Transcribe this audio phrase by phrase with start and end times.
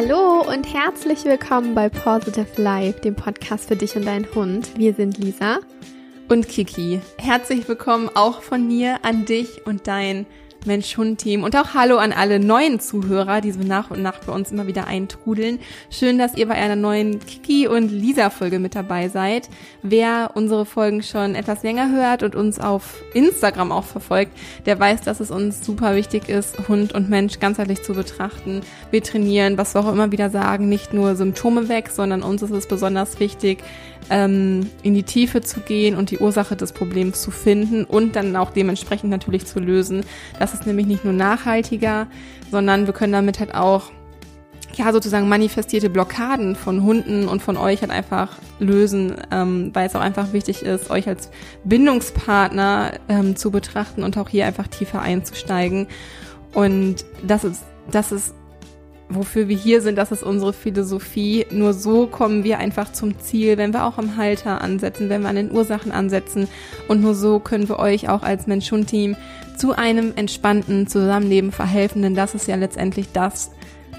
[0.00, 4.78] Hallo und herzlich willkommen bei Positive Life, dem Podcast für dich und deinen Hund.
[4.78, 5.58] Wir sind Lisa
[6.28, 7.00] und Kiki.
[7.18, 10.24] Herzlich willkommen auch von mir an dich und dein
[10.66, 14.50] Mensch-Hund-Team und auch Hallo an alle neuen Zuhörer, die so nach und nach bei uns
[14.50, 15.58] immer wieder eintrudeln.
[15.90, 19.48] Schön, dass ihr bei einer neuen Kiki und Lisa-Folge mit dabei seid.
[19.82, 24.32] Wer unsere Folgen schon etwas länger hört und uns auf Instagram auch verfolgt,
[24.66, 28.60] der weiß, dass es uns super wichtig ist, Hund und Mensch ganzheitlich zu betrachten.
[28.90, 32.50] Wir trainieren, was wir auch immer wieder sagen, nicht nur Symptome weg, sondern uns ist
[32.50, 33.62] es besonders wichtig,
[34.10, 38.36] ähm, in die Tiefe zu gehen und die Ursache des Problems zu finden und dann
[38.36, 40.04] auch dementsprechend natürlich zu lösen.
[40.38, 42.06] Das ist nämlich nicht nur nachhaltiger,
[42.50, 43.90] sondern wir können damit halt auch
[44.74, 49.96] ja, sozusagen manifestierte Blockaden von Hunden und von euch halt einfach lösen, ähm, weil es
[49.96, 51.30] auch einfach wichtig ist, euch als
[51.64, 55.88] Bindungspartner ähm, zu betrachten und auch hier einfach tiefer einzusteigen.
[56.54, 58.34] Und das ist, das ist
[59.08, 61.46] wofür wir hier sind, das ist unsere Philosophie.
[61.50, 65.28] Nur so kommen wir einfach zum Ziel, wenn wir auch am Halter ansetzen, wenn wir
[65.28, 66.48] an den Ursachen ansetzen.
[66.88, 69.16] Und nur so können wir euch auch als Mensch-Hund-Team
[69.56, 73.50] zu einem entspannten Zusammenleben verhelfen, denn das ist ja letztendlich das,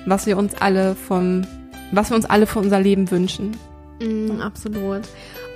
[0.06, 1.46] was wir uns alle vom,
[1.92, 3.58] was wir uns alle für unser Leben wünschen.
[4.02, 5.02] Mm, absolut.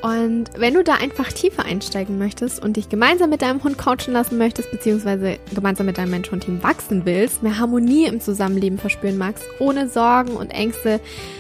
[0.04, 4.12] Und wenn du da einfach tiefer einsteigen möchtest und dich gemeinsam mit deinem Hund coachen
[4.12, 9.46] lassen möchtest, beziehungsweise gemeinsam mit deinem Mensch-Hund-Team wachsen willst, mehr Harmonie im Zusammenleben verspüren magst,
[9.60, 11.00] ohne Sorgen und Ängste,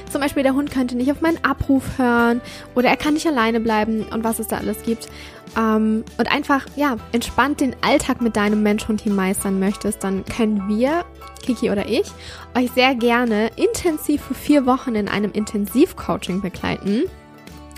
[0.09, 2.39] zum Beispiel der Hund könnte nicht auf meinen Abruf hören
[2.73, 5.09] oder er kann nicht alleine bleiben und was es da alles gibt,
[5.57, 11.03] ähm, und einfach, ja, entspannt den Alltag mit deinem Mensch-Hund-Team meistern möchtest, dann können wir
[11.45, 12.09] Kiki oder ich,
[12.57, 17.03] euch sehr gerne intensiv für vier Wochen in einem Intensivcoaching begleiten.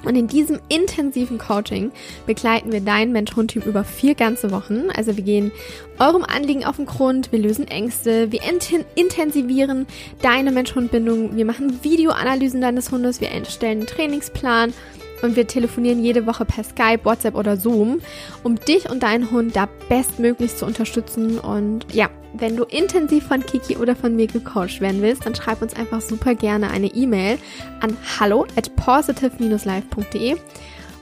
[0.05, 1.91] Und in diesem intensiven Coaching
[2.25, 4.89] begleiten wir dein Mensch-Hund-Team über vier ganze Wochen.
[4.95, 5.51] Also wir gehen
[5.99, 8.41] eurem Anliegen auf den Grund, wir lösen Ängste, wir
[8.95, 9.87] intensivieren
[10.21, 14.73] deine Mensch-Hund-Bindung, wir machen Videoanalysen deines Hundes, wir erstellen einen Trainingsplan
[15.21, 18.01] und wir telefonieren jede Woche per Skype, WhatsApp oder Zoom,
[18.43, 21.39] um dich und deinen Hund da bestmöglichst zu unterstützen.
[21.39, 25.61] Und ja, wenn du intensiv von Kiki oder von mir gecoacht werden willst, dann schreib
[25.61, 27.37] uns einfach super gerne eine E-Mail
[27.81, 30.35] an hallo at positive-life.de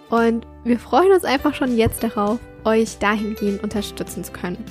[0.09, 4.63] und wir freuen uns einfach schon jetzt darauf, euch dahingehend unterstützen zu können.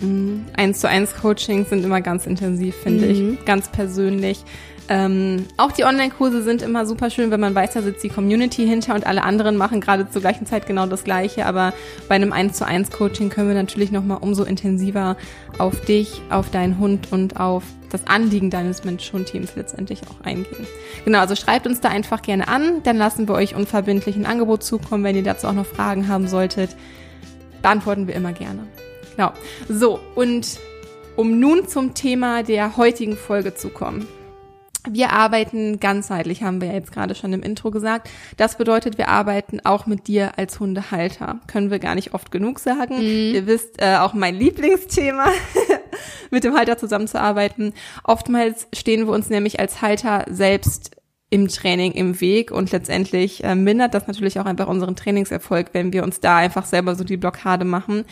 [0.00, 0.44] Mhm.
[0.56, 3.34] Eins zu eins Coachings sind immer ganz intensiv, finde mhm.
[3.34, 4.44] ich, ganz persönlich.
[4.88, 8.66] Ähm, auch die Online-Kurse sind immer super schön, wenn man weiß, da sitzt die Community
[8.66, 11.46] hinter und alle anderen machen gerade zur gleichen Zeit genau das Gleiche.
[11.46, 11.72] Aber
[12.08, 15.16] bei einem 1 zu 1 Coaching können wir natürlich nochmal umso intensiver
[15.58, 20.66] auf dich, auf deinen Hund und auf das Anliegen deines Mensch-Hund-Teams letztendlich auch eingehen.
[21.04, 24.64] Genau, also schreibt uns da einfach gerne an, dann lassen wir euch unverbindlich ein Angebot
[24.64, 26.76] zukommen, wenn ihr dazu auch noch Fragen haben solltet.
[27.62, 28.66] Beantworten wir immer gerne.
[29.16, 29.32] Genau.
[29.68, 30.58] So, und
[31.16, 34.06] um nun zum Thema der heutigen Folge zu kommen.
[34.90, 38.10] Wir arbeiten ganzheitlich, haben wir ja jetzt gerade schon im Intro gesagt.
[38.36, 41.40] Das bedeutet, wir arbeiten auch mit dir als Hundehalter.
[41.46, 42.96] Können wir gar nicht oft genug sagen.
[42.96, 43.34] Mhm.
[43.34, 45.26] Ihr wisst, äh, auch mein Lieblingsthema,
[46.30, 47.72] mit dem Halter zusammenzuarbeiten.
[48.02, 50.90] Oftmals stehen wir uns nämlich als Halter selbst
[51.30, 55.92] im Training im Weg und letztendlich äh, mindert das natürlich auch einfach unseren Trainingserfolg, wenn
[55.92, 58.04] wir uns da einfach selber so die Blockade machen.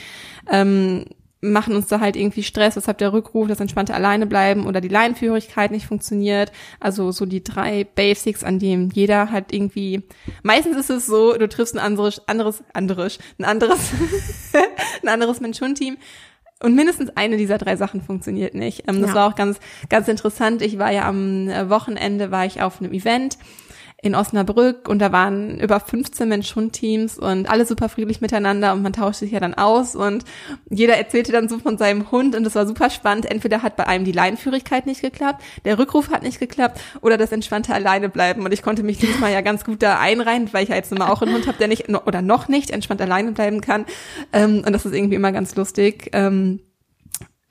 [0.51, 1.05] Ähm,
[1.43, 4.89] machen uns da halt irgendwie Stress, weshalb der Rückruf, das entspannte alleine bleiben oder die
[4.89, 6.53] Leinenführigkeit nicht funktioniert.
[6.79, 10.03] Also so die drei Basics, an denen jeder halt irgendwie,
[10.45, 13.91] meistens ist es so, du triffst ein anderes, anderes, anderes, ein anderes,
[15.03, 15.99] ein anderes Mensch-Hund-Team
[16.63, 18.89] und mindestens eine dieser drei Sachen funktioniert nicht.
[18.89, 19.17] Ähm, das ja.
[19.17, 20.63] war auch ganz, ganz interessant.
[20.63, 23.37] Ich war ja am Wochenende, war ich auf einem Event
[24.05, 28.93] in Osnabrück und da waren über 15 Mensch-Hund-Teams und alle super friedlich miteinander und man
[28.93, 30.25] tauscht sich ja dann aus und
[30.69, 33.27] jeder erzählte dann so von seinem Hund und das war super spannend.
[33.27, 37.31] Entweder hat bei einem die Leinenführigkeit nicht geklappt, der Rückruf hat nicht geklappt oder das
[37.31, 40.71] entspannte alleine bleiben und ich konnte mich diesmal ja ganz gut da einreihen, weil ich
[40.71, 43.61] ja jetzt immer auch einen Hund habe, der nicht oder noch nicht entspannt alleine bleiben
[43.61, 43.87] kann
[44.33, 46.11] ähm, und das ist irgendwie immer ganz lustig.
[46.13, 46.59] Ähm,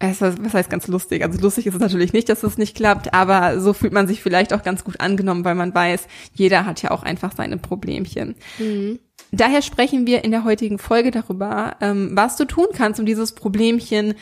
[0.01, 1.23] was heißt ganz lustig?
[1.23, 4.21] Also lustig ist es natürlich nicht, dass es nicht klappt, aber so fühlt man sich
[4.21, 8.35] vielleicht auch ganz gut angenommen, weil man weiß, jeder hat ja auch einfach seine Problemchen.
[8.57, 8.99] Mhm.
[9.31, 13.33] Daher sprechen wir in der heutigen Folge darüber, ähm, was du tun kannst, um dieses
[13.33, 14.15] Problemchen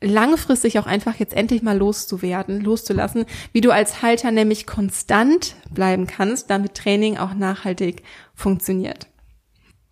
[0.00, 6.06] langfristig auch einfach jetzt endlich mal loszuwerden, loszulassen, wie du als Halter nämlich konstant bleiben
[6.06, 8.02] kannst, damit Training auch nachhaltig
[8.34, 9.08] funktioniert.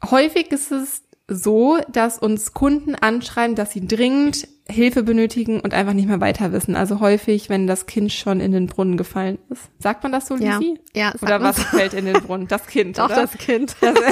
[0.05, 1.03] Häufig ist es
[1.35, 6.53] so, dass uns Kunden anschreiben, dass sie dringend Hilfe benötigen und einfach nicht mehr weiter
[6.53, 6.77] wissen.
[6.77, 9.69] Also häufig, wenn das Kind schon in den Brunnen gefallen ist.
[9.79, 10.79] Sagt man das so, Lisi?
[10.95, 11.63] Ja, ja Oder was so.
[11.63, 12.49] fällt in den Brunnen?
[12.49, 13.17] Das Kind, Doch, oder?
[13.17, 13.77] das Kind.
[13.81, 14.11] Das, äh,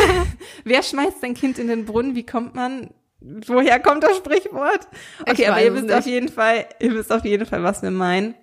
[0.64, 2.14] wer schmeißt sein Kind in den Brunnen?
[2.14, 2.90] Wie kommt man?
[3.20, 4.88] Woher kommt das Sprichwort?
[5.28, 5.94] Okay, aber ihr wisst nicht.
[5.94, 8.34] auf jeden Fall, ihr wisst auf jeden Fall, was wir meinen.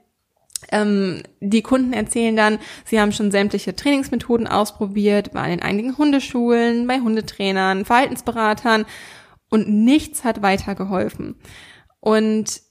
[0.71, 6.87] Ähm, die Kunden erzählen dann, sie haben schon sämtliche Trainingsmethoden ausprobiert, waren in einigen Hundeschulen,
[6.87, 8.85] bei Hundetrainern, Verhaltensberatern
[9.49, 11.35] und nichts hat weitergeholfen.
[11.99, 12.61] Und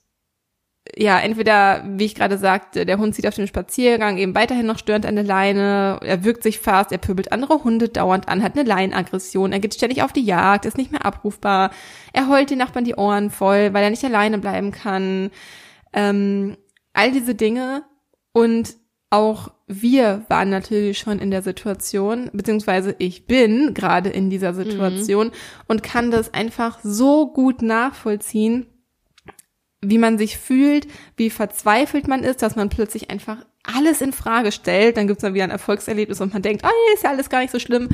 [0.95, 4.79] ja, entweder, wie ich gerade sagte, der Hund zieht auf dem Spaziergang eben weiterhin noch
[4.79, 8.57] störend an der Leine, er wirkt sich fast, er pöbelt andere Hunde dauernd an, hat
[8.57, 11.71] eine Leinenaggression, er geht ständig auf die Jagd, ist nicht mehr abrufbar,
[12.13, 15.31] er heult den Nachbarn die Ohren voll, weil er nicht alleine bleiben kann.
[15.93, 16.57] Ähm,
[16.97, 17.85] all diese Dinge
[18.33, 18.77] und
[19.11, 25.29] auch wir waren natürlich schon in der Situation, beziehungsweise ich bin gerade in dieser Situation
[25.29, 25.33] mhm.
[25.69, 28.67] und kann das einfach so gut nachvollziehen,
[29.81, 34.53] wie man sich fühlt, wie verzweifelt man ist, dass man plötzlich einfach alles in Frage
[34.53, 34.97] stellt.
[34.97, 37.53] Dann gibt's dann wieder ein Erfolgserlebnis und man denkt, oh, ist ja alles gar nicht
[37.53, 37.89] so schlimm.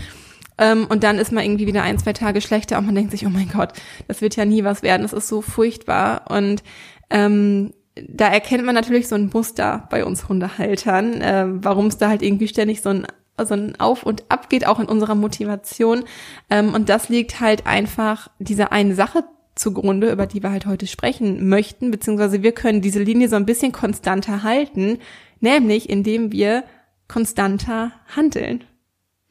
[0.59, 3.27] Ähm, und dann ist man irgendwie wieder ein, zwei Tage schlechter und man denkt sich,
[3.27, 3.73] oh mein Gott,
[4.09, 6.31] das wird ja nie was werden, das ist so furchtbar.
[6.31, 6.63] Und
[7.11, 12.09] ähm, da erkennt man natürlich so ein Muster bei uns Hundehaltern, äh, warum es da
[12.09, 13.07] halt irgendwie ständig so ein
[13.45, 16.05] so ein Auf und Ab geht, auch in unserer Motivation.
[16.51, 19.25] Ähm, und das liegt halt einfach dieser einen Sache
[19.55, 23.47] zugrunde, über die wir halt heute sprechen möchten, beziehungsweise wir können diese Linie so ein
[23.47, 24.99] bisschen konstanter halten,
[25.41, 26.65] nämlich indem wir
[27.09, 28.65] konstanter handeln.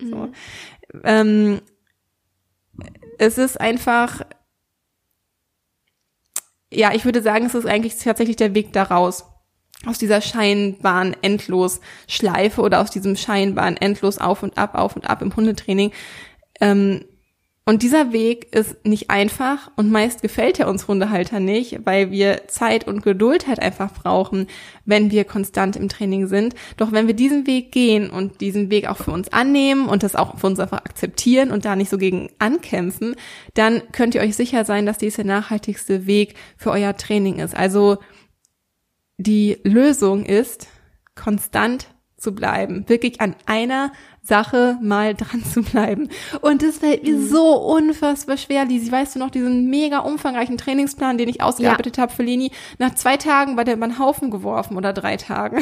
[0.01, 0.09] Mhm.
[0.09, 0.29] So.
[1.03, 1.61] Ähm,
[3.17, 4.21] es ist einfach,
[6.71, 9.25] ja, ich würde sagen, es ist eigentlich tatsächlich der Weg daraus.
[9.85, 15.21] Aus dieser scheinbaren Endlos-Schleife oder aus diesem scheinbaren Endlos auf und ab, auf und ab
[15.21, 15.91] im Hundetraining.
[16.59, 17.03] Ähm,
[17.63, 22.47] und dieser Weg ist nicht einfach und meist gefällt er uns Hundehalter nicht, weil wir
[22.47, 24.47] Zeit und Geduld halt einfach brauchen,
[24.83, 26.55] wenn wir konstant im Training sind.
[26.77, 30.15] Doch wenn wir diesen Weg gehen und diesen Weg auch für uns annehmen und das
[30.15, 33.15] auch für uns einfach akzeptieren und da nicht so gegen ankämpfen,
[33.53, 37.55] dann könnt ihr euch sicher sein, dass dies der nachhaltigste Weg für euer Training ist.
[37.55, 37.99] Also
[39.17, 40.67] die Lösung ist,
[41.13, 46.09] konstant zu bleiben, wirklich an einer Sache mal dran zu bleiben.
[46.41, 47.27] Und das fällt mir mhm.
[47.27, 48.91] so unfassbar schwer, Lisi.
[48.91, 52.03] Weißt du noch, diesen mega umfangreichen Trainingsplan, den ich ausgearbeitet ja.
[52.03, 55.61] habe für Leni, nach zwei Tagen war der über den Haufen geworfen oder drei Tagen.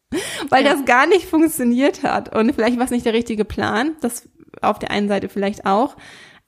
[0.48, 0.72] Weil ja.
[0.72, 2.34] das gar nicht funktioniert hat.
[2.34, 3.92] Und vielleicht war es nicht der richtige Plan.
[4.00, 4.28] Das
[4.60, 5.96] auf der einen Seite vielleicht auch.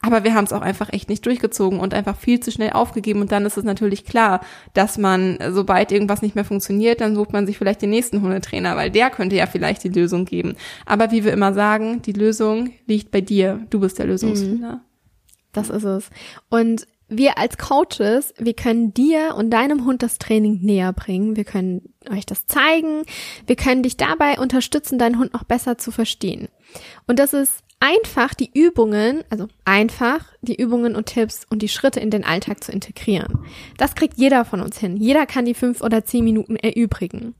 [0.05, 3.21] Aber wir haben es auch einfach echt nicht durchgezogen und einfach viel zu schnell aufgegeben.
[3.21, 4.41] Und dann ist es natürlich klar,
[4.75, 8.77] dass man, sobald irgendwas nicht mehr funktioniert, dann sucht man sich vielleicht den nächsten Hundetrainer,
[8.77, 10.57] weil der könnte ja vielleicht die Lösung geben.
[10.87, 13.65] Aber wie wir immer sagen, die Lösung liegt bei dir.
[13.71, 14.73] Du bist der Lösungsfinder.
[14.73, 14.81] Mhm.
[15.53, 16.11] Das ist es.
[16.49, 21.37] Und wir als Coaches, wir können dir und deinem Hund das Training näher bringen.
[21.37, 23.03] Wir können euch das zeigen.
[23.47, 26.49] Wir können dich dabei unterstützen, deinen Hund noch besser zu verstehen.
[27.07, 31.99] Und das ist einfach die Übungen, also einfach die Übungen und Tipps und die Schritte
[31.99, 33.45] in den Alltag zu integrieren.
[33.77, 34.97] Das kriegt jeder von uns hin.
[34.97, 37.35] Jeder kann die fünf oder zehn Minuten erübrigen.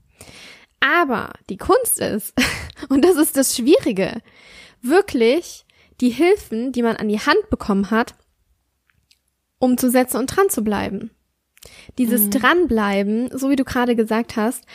[0.81, 2.33] Aber die Kunst ist,
[2.89, 4.21] und das ist das Schwierige,
[4.81, 5.65] wirklich
[6.01, 8.13] die Hilfen, die man an die Hand bekommen hat,
[9.59, 11.11] umzusetzen und dran zu bleiben.
[11.97, 12.31] Dieses mhm.
[12.31, 14.65] Dranbleiben, so wie du gerade gesagt hast,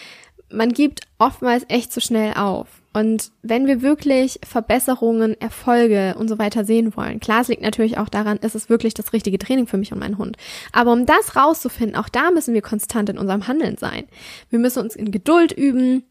[0.51, 2.78] man gibt oftmals echt zu schnell auf.
[2.93, 7.99] Und wenn wir wirklich Verbesserungen, Erfolge und so weiter sehen wollen, klar, es liegt natürlich
[7.99, 10.37] auch daran, ist es wirklich das richtige Training für mich und meinen Hund.
[10.73, 14.05] Aber um das rauszufinden, auch da müssen wir konstant in unserem Handeln sein.
[14.51, 16.05] Wir müssen uns in Geduld üben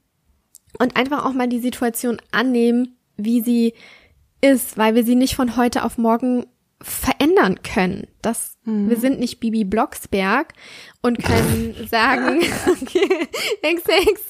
[0.79, 3.73] und einfach auch mal die Situation annehmen, wie sie
[4.41, 6.45] ist, weil wir sie nicht von heute auf morgen
[6.81, 8.07] verändern können.
[8.21, 8.89] Das, mhm.
[8.89, 10.53] wir sind nicht Bibi Blocksberg
[11.01, 13.27] und können sagen, okay,
[13.61, 14.21] Hex, Hex,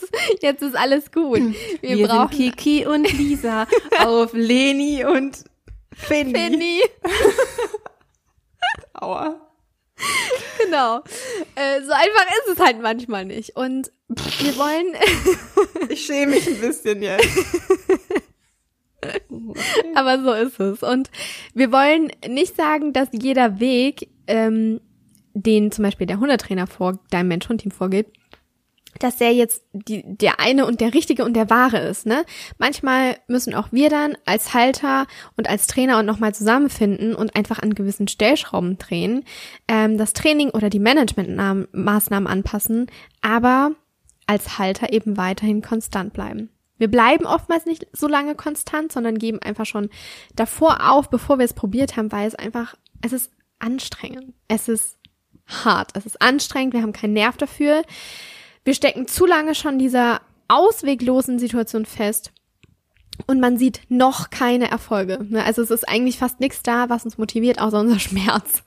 [0.42, 1.42] jetzt ist alles gut.
[1.82, 3.68] Wir, wir brauchen Kiki und Lisa
[4.00, 5.44] auf Leni und
[5.94, 6.34] Finny.
[6.34, 6.82] Finny.
[8.94, 9.42] Aua.
[10.64, 11.00] Genau.
[11.56, 13.56] Äh, so einfach ist es halt manchmal nicht.
[13.56, 14.96] Und wir wollen.
[15.90, 17.28] ich schäme mich ein bisschen jetzt.
[19.96, 20.84] Aber so ist es.
[20.84, 21.10] Und
[21.54, 24.82] wir wollen nicht sagen, dass jeder Weg, ähm,
[25.34, 28.08] den zum Beispiel der Hundetrainer vor deinem Mensch-Hund-Team vorgeht,
[29.00, 32.24] dass der jetzt die, der eine und der richtige und der wahre ist, ne?
[32.58, 37.60] Manchmal müssen auch wir dann als Halter und als Trainer und nochmal zusammenfinden und einfach
[37.60, 39.24] an gewissen Stellschrauben drehen,
[39.68, 42.88] ähm, das Training oder die Managementmaßnahmen anpassen,
[43.22, 43.72] aber
[44.26, 46.50] als Halter eben weiterhin konstant bleiben.
[46.78, 49.90] Wir bleiben oftmals nicht so lange konstant, sondern geben einfach schon
[50.36, 54.34] davor auf, bevor wir es probiert haben, weil es einfach, es ist anstrengend.
[54.48, 54.98] Es ist
[55.48, 55.92] hart.
[55.96, 56.74] Es ist anstrengend.
[56.74, 57.84] Wir haben keinen Nerv dafür.
[58.64, 62.32] Wir stecken zu lange schon dieser ausweglosen Situation fest.
[63.26, 65.26] Und man sieht noch keine Erfolge.
[65.28, 65.44] Ne?
[65.44, 68.64] Also es ist eigentlich fast nichts da, was uns motiviert, außer unser Schmerz.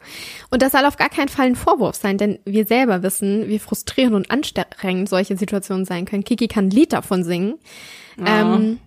[0.51, 3.59] Und das soll auf gar keinen Fall ein Vorwurf sein, denn wir selber wissen, wie
[3.59, 6.25] frustrierend und anstrengend solche Situationen sein können.
[6.25, 7.55] Kiki kann ein Lied davon singen.
[8.19, 8.25] Oh.
[8.27, 8.81] Ähm,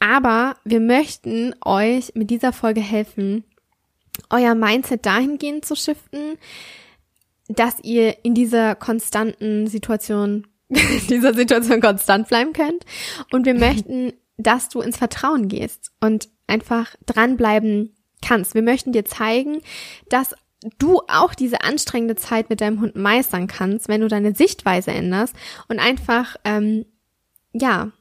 [0.00, 3.44] aber wir möchten euch mit dieser Folge helfen,
[4.30, 6.38] euer Mindset dahingehend zu shiften,
[7.48, 10.46] dass ihr in dieser konstanten Situation,
[11.08, 12.84] dieser Situation konstant bleiben könnt.
[13.32, 18.54] Und wir möchten dass du ins Vertrauen gehst und einfach dranbleiben kannst.
[18.54, 19.58] Wir möchten dir zeigen,
[20.08, 20.34] dass
[20.78, 25.34] du auch diese anstrengende Zeit mit deinem Hund meistern kannst, wenn du deine Sichtweise änderst
[25.68, 26.86] und einfach, ähm,
[27.52, 27.92] ja,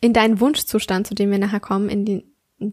[0.00, 2.22] in deinen Wunschzustand, zu dem wir nachher kommen, in den,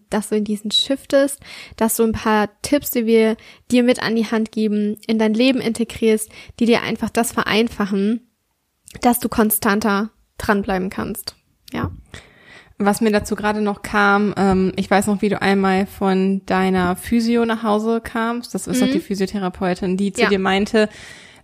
[0.10, 1.40] dass du in diesen shiftest,
[1.78, 3.38] dass du ein paar Tipps, die wir
[3.72, 8.30] dir mit an die Hand geben, in dein Leben integrierst, die dir einfach das vereinfachen,
[9.02, 11.36] dass du konstanter dranbleiben kannst.
[11.72, 11.92] Ja.
[12.80, 16.96] Was mir dazu gerade noch kam, ähm, ich weiß noch, wie du einmal von deiner
[16.96, 18.54] Physio nach Hause kamst.
[18.56, 18.86] Das ist mhm.
[18.86, 20.30] doch die Physiotherapeutin, die zu ja.
[20.30, 20.90] dir meinte,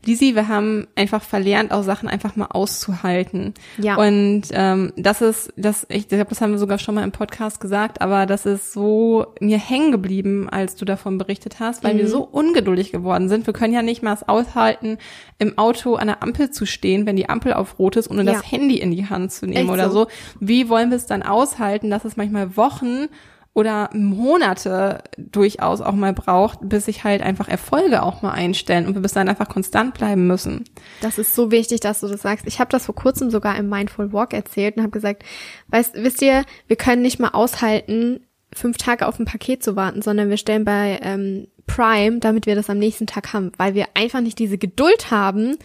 [0.06, 3.54] Lisi, wir haben einfach verlernt, auch Sachen einfach mal auszuhalten.
[3.78, 3.98] Ja.
[3.98, 7.60] Und ähm, das ist, das, ich glaube, das haben wir sogar schon mal im Podcast
[7.60, 11.98] gesagt, aber das ist so mir hängen geblieben, als du davon berichtet hast, weil mhm.
[12.00, 13.46] wir so ungeduldig geworden sind.
[13.46, 14.98] Wir können ja nicht mal es aushalten,
[15.38, 18.34] im Auto an der Ampel zu stehen, wenn die Ampel auf Rot ist, ohne ja.
[18.34, 20.06] das Handy in die Hand zu nehmen Echt oder so.
[20.06, 20.08] so.
[20.40, 23.08] Wie wollen wir es dann aushalten, dass es manchmal Wochen
[23.54, 28.94] oder Monate durchaus auch mal braucht, bis sich halt einfach Erfolge auch mal einstellen und
[28.94, 30.64] wir bis dann einfach konstant bleiben müssen.
[31.02, 32.48] Das ist so wichtig, dass du das sagst.
[32.48, 35.24] Ich habe das vor kurzem sogar im Mindful Walk erzählt und habe gesagt,
[35.68, 38.22] weißt, wisst ihr, wir können nicht mal aushalten,
[38.54, 42.56] fünf Tage auf ein Paket zu warten, sondern wir stellen bei ähm, Prime, damit wir
[42.56, 45.58] das am nächsten Tag haben, weil wir einfach nicht diese Geduld haben,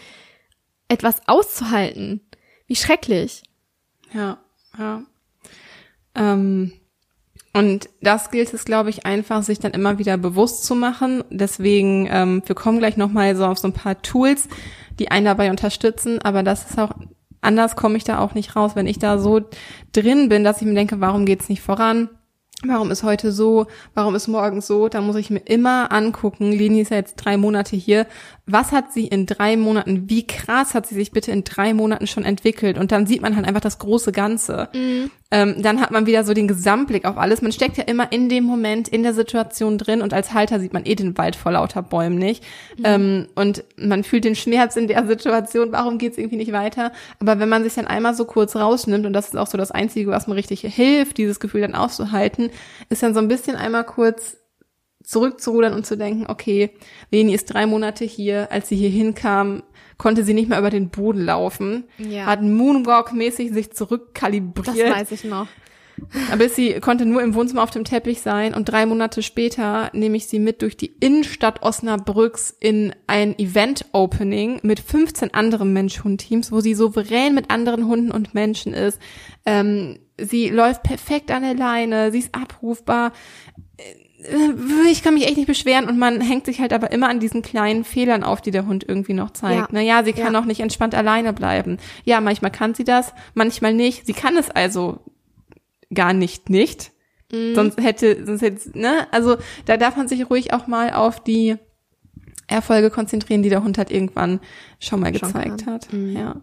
[0.88, 2.20] etwas auszuhalten.
[2.66, 3.42] Wie schrecklich.
[4.12, 4.38] Ja,
[4.78, 5.02] ja.
[6.14, 6.72] Ähm,
[7.56, 11.23] und das gilt es, glaube ich, einfach, sich dann immer wieder bewusst zu machen.
[11.30, 14.49] Deswegen, ähm, wir kommen gleich nochmal so auf so ein paar Tools,
[14.99, 16.20] die einen dabei unterstützen.
[16.20, 16.90] Aber das ist auch,
[17.40, 19.40] anders komme ich da auch nicht raus, wenn ich da so
[19.92, 22.11] drin bin, dass ich mir denke, warum geht's nicht voran?
[22.66, 23.66] Warum ist heute so?
[23.94, 24.88] Warum ist morgen so?
[24.88, 26.50] Da muss ich mir immer angucken.
[26.50, 28.06] Leni ist ja jetzt drei Monate hier.
[28.46, 30.10] Was hat sie in drei Monaten?
[30.10, 32.76] Wie krass hat sie sich bitte in drei Monaten schon entwickelt?
[32.76, 34.68] Und dann sieht man halt einfach das große Ganze.
[34.74, 35.10] Mhm.
[35.30, 37.40] Ähm, dann hat man wieder so den Gesamtblick auf alles.
[37.40, 40.02] Man steckt ja immer in dem Moment, in der Situation drin.
[40.02, 42.44] Und als Halter sieht man eh den Wald vor lauter Bäumen nicht.
[42.76, 42.84] Mhm.
[42.84, 45.72] Ähm, und man fühlt den Schmerz in der Situation.
[45.72, 46.92] Warum geht's irgendwie nicht weiter?
[47.20, 49.70] Aber wenn man sich dann einmal so kurz rausnimmt, und das ist auch so das
[49.70, 52.50] Einzige, was mir richtig hilft, dieses Gefühl dann auszuhalten,
[52.90, 54.36] ist dann so ein bisschen einmal kurz
[55.04, 56.70] zurückzurudern und zu denken, okay,
[57.11, 59.62] Leni ist drei Monate hier, als sie hier hinkam,
[59.99, 62.26] konnte sie nicht mehr über den Boden laufen, ja.
[62.26, 64.66] hat Moonwalk-mäßig sich zurückkalibriert.
[64.66, 65.46] Das weiß ich noch.
[66.32, 70.16] Aber sie konnte nur im Wohnzimmer auf dem Teppich sein und drei Monate später nehme
[70.16, 76.61] ich sie mit durch die Innenstadt Osnabrücks in ein Event-Opening mit 15 anderen Mensch-Hund-Teams, wo
[76.61, 78.99] sie souverän mit anderen Hunden und Menschen ist.
[79.46, 83.12] Ähm, sie läuft perfekt an der Leine, sie ist abrufbar
[84.90, 87.43] ich kann mich echt nicht beschweren und man hängt sich halt aber immer an diesen
[87.43, 89.61] kleinen Fehlern auf, die der Hund irgendwie noch zeigt.
[89.61, 89.69] Ja.
[89.71, 90.40] Naja, sie kann ja.
[90.40, 91.78] auch nicht entspannt alleine bleiben.
[92.04, 94.07] Ja, manchmal kann sie das, manchmal nicht.
[94.07, 95.00] Sie kann es also
[95.93, 96.93] gar nicht nicht.
[97.33, 97.54] Mhm.
[97.54, 99.07] Sonst hätte, sonst hätte, ne?
[99.11, 101.57] Also da darf man sich ruhig auch mal auf die
[102.46, 104.40] Erfolge konzentrieren, die der Hund halt irgendwann
[104.78, 105.74] schon mal schon gezeigt kann.
[105.74, 105.92] hat.
[105.92, 106.16] Mhm.
[106.16, 106.36] Ja.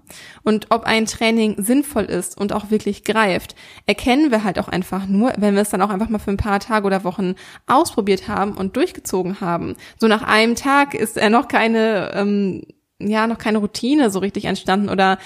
[0.43, 3.55] Und ob ein Training sinnvoll ist und auch wirklich greift,
[3.85, 6.37] erkennen wir halt auch einfach nur, wenn wir es dann auch einfach mal für ein
[6.37, 7.35] paar Tage oder Wochen
[7.67, 9.75] ausprobiert haben und durchgezogen haben.
[9.99, 12.63] So nach einem Tag ist er noch keine, ähm,
[12.99, 15.17] ja, noch keine Routine so richtig entstanden oder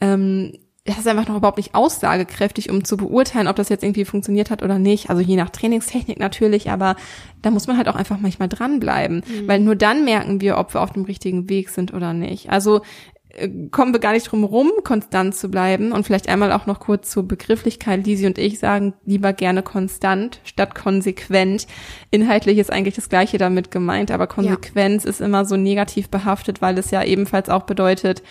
[0.00, 0.52] ähm,
[0.84, 4.50] das ist einfach noch überhaupt nicht aussagekräftig, um zu beurteilen, ob das jetzt irgendwie funktioniert
[4.50, 5.10] hat oder nicht.
[5.10, 6.96] Also je nach Trainingstechnik natürlich, aber
[7.40, 9.48] da muss man halt auch einfach manchmal dranbleiben, mhm.
[9.48, 12.50] weil nur dann merken wir, ob wir auf dem richtigen Weg sind oder nicht.
[12.50, 12.80] Also
[13.28, 16.80] äh, kommen wir gar nicht drum rum, konstant zu bleiben und vielleicht einmal auch noch
[16.80, 18.04] kurz zur Begrifflichkeit.
[18.04, 21.68] Lisi und ich sagen lieber gerne konstant statt konsequent.
[22.10, 25.10] Inhaltlich ist eigentlich das Gleiche damit gemeint, aber Konsequenz ja.
[25.10, 28.24] ist immer so negativ behaftet, weil es ja ebenfalls auch bedeutet,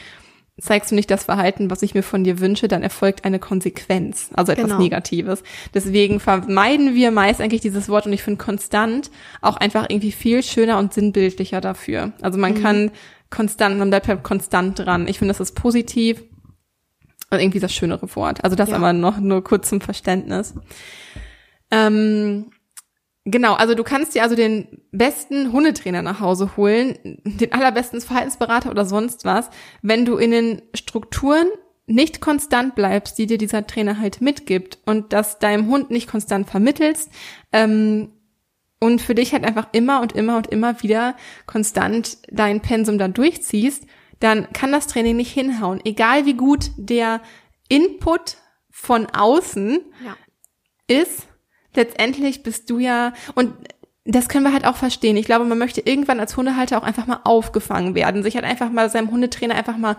[0.61, 4.29] zeigst du nicht das Verhalten, was ich mir von dir wünsche, dann erfolgt eine Konsequenz,
[4.33, 4.79] also etwas genau.
[4.79, 5.43] Negatives.
[5.73, 10.43] Deswegen vermeiden wir meist eigentlich dieses Wort und ich finde konstant auch einfach irgendwie viel
[10.43, 12.13] schöner und sinnbildlicher dafür.
[12.21, 12.61] Also man mhm.
[12.61, 12.91] kann
[13.31, 15.07] konstant, man bleibt halt konstant dran.
[15.07, 16.23] Ich finde, das ist positiv
[17.31, 18.43] und irgendwie das schönere Wort.
[18.43, 18.75] Also das ja.
[18.75, 20.53] aber noch nur kurz zum Verständnis.
[21.71, 22.51] Ähm,
[23.25, 28.71] Genau, also du kannst dir also den besten Hundetrainer nach Hause holen, den allerbesten Verhaltensberater
[28.71, 29.49] oder sonst was,
[29.83, 31.47] wenn du in den Strukturen
[31.85, 36.49] nicht konstant bleibst, die dir dieser Trainer halt mitgibt und das deinem Hund nicht konstant
[36.49, 37.11] vermittelst
[37.51, 38.11] ähm,
[38.79, 43.07] und für dich halt einfach immer und immer und immer wieder konstant dein Pensum da
[43.07, 43.85] durchziehst,
[44.19, 45.79] dann kann das Training nicht hinhauen.
[45.83, 47.21] Egal wie gut der
[47.67, 48.37] Input
[48.69, 50.15] von außen ja.
[50.87, 51.27] ist,
[51.75, 53.53] letztendlich bist du ja, und
[54.03, 55.15] das können wir halt auch verstehen.
[55.15, 58.71] Ich glaube, man möchte irgendwann als Hundehalter auch einfach mal aufgefangen werden, sich halt einfach
[58.71, 59.95] mal seinem Hundetrainer einfach mal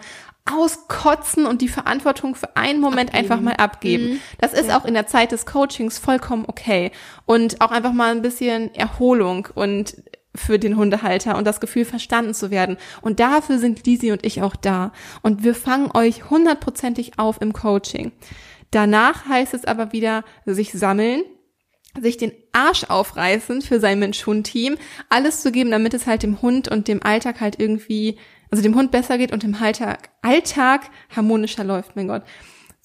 [0.50, 3.24] auskotzen und die Verantwortung für einen Moment abgeben.
[3.24, 4.14] einfach mal abgeben.
[4.14, 4.20] Mhm.
[4.38, 4.78] Das ist ja.
[4.78, 6.90] auch in der Zeit des Coachings vollkommen okay.
[7.26, 9.96] Und auch einfach mal ein bisschen Erholung und
[10.34, 12.78] für den Hundehalter und das Gefühl verstanden zu werden.
[13.02, 14.92] Und dafür sind Lisi und ich auch da.
[15.22, 18.10] Und wir fangen euch hundertprozentig auf im Coaching.
[18.72, 21.22] Danach heißt es aber wieder, sich sammeln,
[22.00, 24.76] sich den Arsch aufreißen für sein Mensch-Hund-Team,
[25.08, 28.18] alles zu geben, damit es halt dem Hund und dem Alltag halt irgendwie,
[28.50, 32.22] also dem Hund besser geht und dem Alltag, Alltag harmonischer läuft, mein Gott.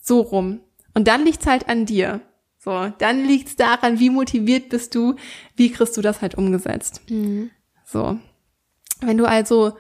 [0.02, 0.62] So rum.
[0.94, 2.22] Und dann liegt's halt an dir.
[2.58, 5.16] So, dann liegt's daran, wie motiviert bist du,
[5.56, 7.02] wie kriegst du das halt umgesetzt.
[7.10, 7.52] Mhm.
[7.86, 8.20] So.
[9.00, 9.78] Wenn du also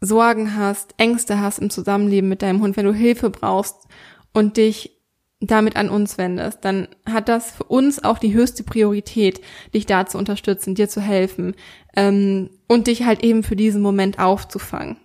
[0.00, 3.76] Sorgen hast, Ängste hast im Zusammenleben mit deinem Hund, wenn du Hilfe brauchst
[4.32, 4.93] und dich
[5.46, 9.40] damit an uns wendest, dann hat das für uns auch die höchste Priorität,
[9.74, 11.54] dich da zu unterstützen, dir zu helfen
[11.96, 14.96] ähm, und dich halt eben für diesen Moment aufzufangen.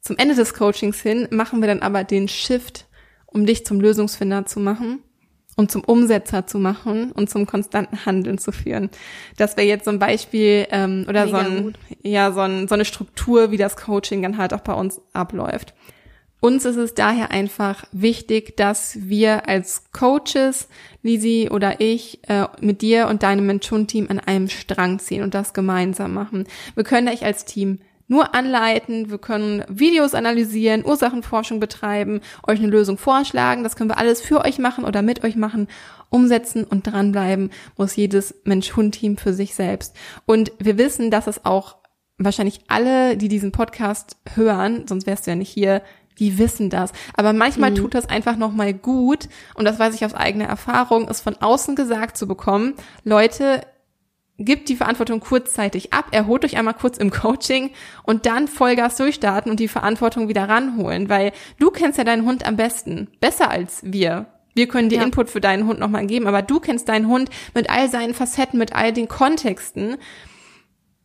[0.00, 2.86] Zum Ende des Coachings hin machen wir dann aber den Shift,
[3.26, 5.02] um dich zum Lösungsfinder zu machen
[5.56, 8.90] und zum Umsetzer zu machen und zum konstanten Handeln zu führen.
[9.36, 12.74] Das wäre jetzt so ein Beispiel ähm, oder Mega so, ein, ja, so, ein, so
[12.74, 15.74] eine Struktur, wie das Coaching dann halt auch bei uns abläuft.
[16.44, 20.68] Uns ist es daher einfach wichtig, dass wir als Coaches,
[21.02, 25.54] Lisi oder ich, äh, mit dir und deinem Mentoren-Team an einem Strang ziehen und das
[25.54, 26.44] gemeinsam machen.
[26.74, 32.68] Wir können euch als Team nur anleiten, wir können Videos analysieren, Ursachenforschung betreiben, euch eine
[32.68, 35.66] Lösung vorschlagen, das können wir alles für euch machen oder mit euch machen,
[36.10, 39.96] umsetzen und dranbleiben muss jedes Mensch-Hund-Team für sich selbst.
[40.26, 41.76] Und wir wissen, dass es auch
[42.18, 45.82] wahrscheinlich alle, die diesen Podcast hören, sonst wärst du ja nicht hier,
[46.18, 46.92] die wissen das.
[47.16, 47.76] Aber manchmal mhm.
[47.76, 51.76] tut das einfach nochmal gut, und das weiß ich aus eigener Erfahrung, es von außen
[51.76, 52.74] gesagt zu bekommen,
[53.04, 53.62] Leute,
[54.38, 57.70] gibt die Verantwortung kurzzeitig ab, erholt euch einmal kurz im Coaching
[58.02, 62.46] und dann Vollgas durchstarten und die Verantwortung wieder ranholen, weil du kennst ja deinen Hund
[62.46, 64.26] am besten, besser als wir.
[64.54, 65.04] Wir können dir ja.
[65.04, 68.58] Input für deinen Hund nochmal geben, aber du kennst deinen Hund mit all seinen Facetten,
[68.58, 69.96] mit all den Kontexten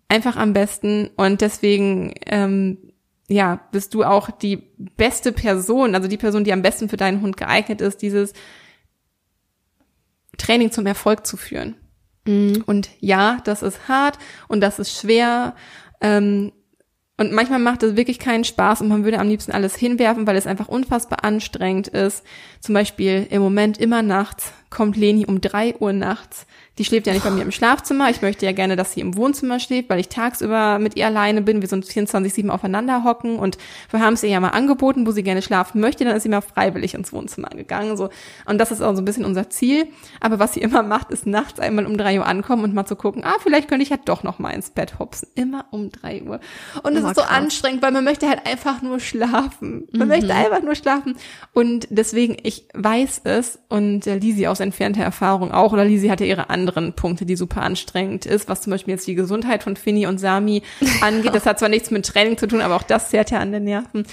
[0.08, 2.89] einfach am besten und deswegen ähm,
[3.30, 4.58] ja, bist du auch die
[4.98, 8.34] beste Person, also die Person, die am besten für deinen Hund geeignet ist, dieses
[10.38, 11.76] Training zum Erfolg zu führen.
[12.26, 12.64] Mhm.
[12.66, 15.56] Und ja, das ist hart und das ist schwer.
[16.02, 16.52] Ähm,
[17.18, 20.38] und manchmal macht es wirklich keinen Spaß und man würde am liebsten alles hinwerfen, weil
[20.38, 22.24] es einfach unfassbar anstrengend ist.
[22.62, 26.48] Zum Beispiel im Moment immer nachts kommt Leni um drei Uhr nachts
[26.80, 28.10] die schläft ja nicht bei mir im Schlafzimmer.
[28.10, 31.42] Ich möchte ja gerne, dass sie im Wohnzimmer schläft, weil ich tagsüber mit ihr alleine
[31.42, 31.62] bin.
[31.62, 33.58] Wir sind 24-7 aufeinander hocken und
[33.92, 36.06] wir haben es ihr ja mal angeboten, wo sie gerne schlafen möchte.
[36.06, 37.98] Dann ist sie mal freiwillig ins Wohnzimmer gegangen.
[37.98, 38.10] So.
[38.46, 39.88] Und das ist auch so ein bisschen unser Ziel.
[40.22, 42.96] Aber was sie immer macht, ist nachts einmal um drei Uhr ankommen und mal zu
[42.96, 45.28] gucken, ah, vielleicht könnte ich ja doch noch mal ins Bett hopsen.
[45.36, 46.40] Immer um drei Uhr.
[46.84, 47.30] Und es ist so krass.
[47.30, 49.86] anstrengend, weil man möchte halt einfach nur schlafen.
[49.92, 50.14] Man mhm.
[50.14, 51.18] möchte einfach nur schlafen.
[51.52, 56.24] Und deswegen, ich weiß es und äh, Lisi aus entfernter Erfahrung auch, oder Lisi hatte
[56.24, 59.76] ihre andere anderen Punkte, die super anstrengend ist, was zum Beispiel jetzt die Gesundheit von
[59.76, 60.64] Finny und Sami
[61.02, 61.34] angeht.
[61.34, 63.64] Das hat zwar nichts mit Training zu tun, aber auch das zehrt ja an den
[63.64, 64.06] Nerven.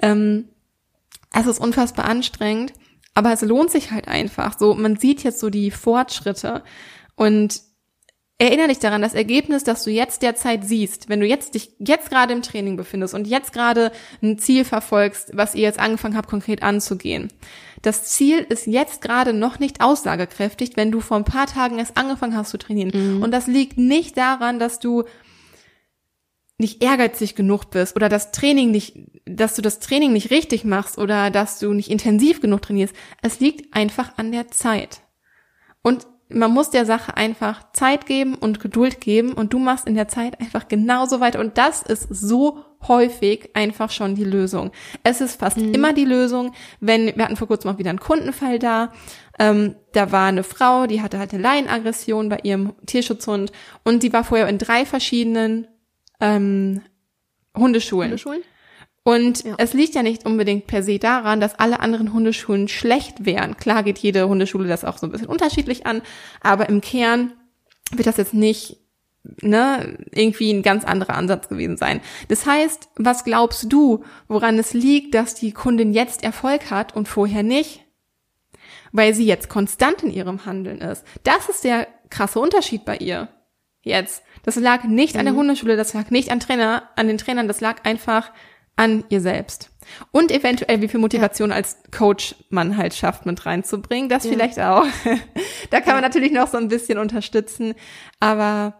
[0.00, 0.48] Ähm,
[1.32, 2.72] es ist unfassbar anstrengend,
[3.14, 4.58] aber es lohnt sich halt einfach.
[4.58, 6.62] So, man sieht jetzt so die Fortschritte
[7.16, 7.60] und
[8.42, 12.10] Erinnere dich daran, das Ergebnis, das du jetzt derzeit siehst, wenn du jetzt dich jetzt
[12.10, 16.28] gerade im Training befindest und jetzt gerade ein Ziel verfolgst, was ihr jetzt angefangen habt,
[16.28, 17.28] konkret anzugehen.
[17.82, 21.96] Das Ziel ist jetzt gerade noch nicht aussagekräftig, wenn du vor ein paar Tagen erst
[21.96, 22.90] angefangen hast zu trainieren.
[22.92, 23.22] Mhm.
[23.22, 25.04] Und das liegt nicht daran, dass du
[26.58, 30.98] nicht ehrgeizig genug bist oder das Training nicht, dass du das Training nicht richtig machst
[30.98, 32.96] oder dass du nicht intensiv genug trainierst.
[33.22, 35.02] Es liegt einfach an der Zeit.
[35.84, 39.94] Und man muss der Sache einfach Zeit geben und Geduld geben und du machst in
[39.94, 44.72] der Zeit einfach genauso weiter und das ist so häufig einfach schon die Lösung.
[45.04, 45.74] Es ist fast mhm.
[45.74, 48.92] immer die Lösung, wenn, wir hatten vor kurzem auch wieder einen Kundenfall da,
[49.38, 53.52] ähm, da war eine Frau, die hatte halt eine Laienaggression bei ihrem Tierschutzhund
[53.84, 55.68] und die war vorher in drei verschiedenen
[56.20, 56.82] ähm,
[57.56, 58.10] Hundeschulen.
[58.10, 58.42] Hundeschulen?
[59.04, 59.54] Und ja.
[59.58, 63.56] es liegt ja nicht unbedingt per se daran, dass alle anderen Hundeschulen schlecht wären.
[63.56, 66.02] Klar geht jede Hundeschule das auch so ein bisschen unterschiedlich an,
[66.40, 67.32] aber im Kern
[67.90, 68.76] wird das jetzt nicht
[69.40, 72.00] ne, irgendwie ein ganz anderer Ansatz gewesen sein.
[72.28, 77.08] Das heißt, was glaubst du, woran es liegt, dass die Kundin jetzt Erfolg hat und
[77.08, 77.80] vorher nicht?
[78.92, 81.04] Weil sie jetzt konstant in ihrem Handeln ist.
[81.24, 83.28] Das ist der krasse Unterschied bei ihr.
[83.82, 84.22] Jetzt.
[84.44, 85.20] Das lag nicht mhm.
[85.20, 85.38] an der mhm.
[85.38, 88.30] Hundeschule, das lag nicht an Trainer, an den Trainern, das lag einfach
[88.82, 89.70] an ihr selbst.
[90.10, 91.56] Und eventuell, wie viel Motivation ja.
[91.56, 94.08] als Coach man halt schafft, mit reinzubringen.
[94.08, 94.30] Das ja.
[94.30, 94.86] vielleicht auch.
[95.70, 97.74] da kann man natürlich noch so ein bisschen unterstützen.
[98.18, 98.74] Aber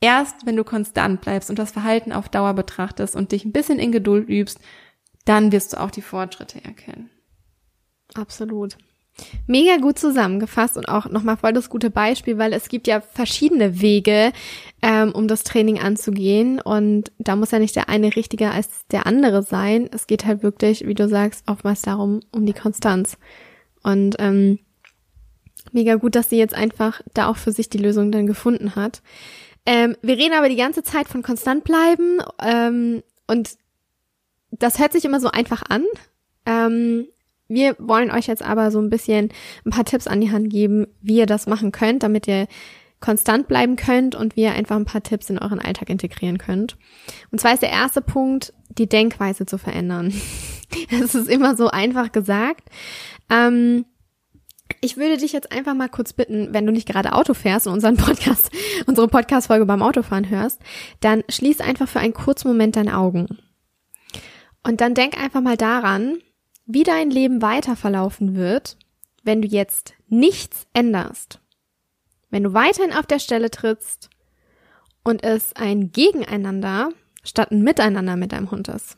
[0.00, 3.78] erst, wenn du konstant bleibst und das Verhalten auf Dauer betrachtest und dich ein bisschen
[3.78, 4.58] in Geduld übst,
[5.24, 7.10] dann wirst du auch die Fortschritte erkennen.
[8.14, 8.76] Absolut.
[9.46, 13.80] Mega gut zusammengefasst und auch nochmal voll das gute Beispiel, weil es gibt ja verschiedene
[13.80, 14.32] Wege,
[14.82, 16.60] ähm, um das Training anzugehen.
[16.60, 19.88] Und da muss ja nicht der eine richtiger als der andere sein.
[19.92, 23.16] Es geht halt wirklich, wie du sagst, oftmals darum, um die Konstanz.
[23.82, 24.58] Und ähm,
[25.72, 29.02] mega gut, dass sie jetzt einfach da auch für sich die Lösung dann gefunden hat.
[29.66, 33.56] Ähm, wir reden aber die ganze Zeit von konstant bleiben ähm, und
[34.50, 35.84] das hört sich immer so einfach an.
[36.46, 37.06] Ähm,
[37.54, 39.30] wir wollen euch jetzt aber so ein bisschen
[39.64, 42.46] ein paar Tipps an die Hand geben, wie ihr das machen könnt, damit ihr
[43.00, 46.76] konstant bleiben könnt und wie ihr einfach ein paar Tipps in euren Alltag integrieren könnt.
[47.30, 50.12] Und zwar ist der erste Punkt, die Denkweise zu verändern.
[50.90, 52.68] Es ist immer so einfach gesagt.
[53.30, 53.84] Ähm,
[54.80, 57.74] ich würde dich jetzt einfach mal kurz bitten, wenn du nicht gerade Auto fährst und
[57.74, 58.50] unseren Podcast,
[58.86, 60.60] unsere Podcast-Folge beim Autofahren hörst,
[60.98, 63.38] dann schließ einfach für einen kurzen Moment deine Augen.
[64.64, 66.18] Und dann denk einfach mal daran,
[66.66, 68.76] wie dein Leben weiter verlaufen wird,
[69.22, 71.40] wenn du jetzt nichts änderst.
[72.30, 74.10] Wenn du weiterhin auf der Stelle trittst
[75.02, 76.90] und es ein Gegeneinander
[77.22, 78.96] statt ein Miteinander mit deinem Hund ist.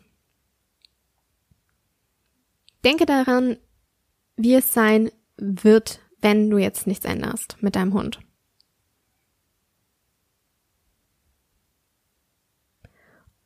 [2.85, 3.57] Denke daran,
[4.37, 8.21] wie es sein wird, wenn du jetzt nichts änderst mit deinem Hund.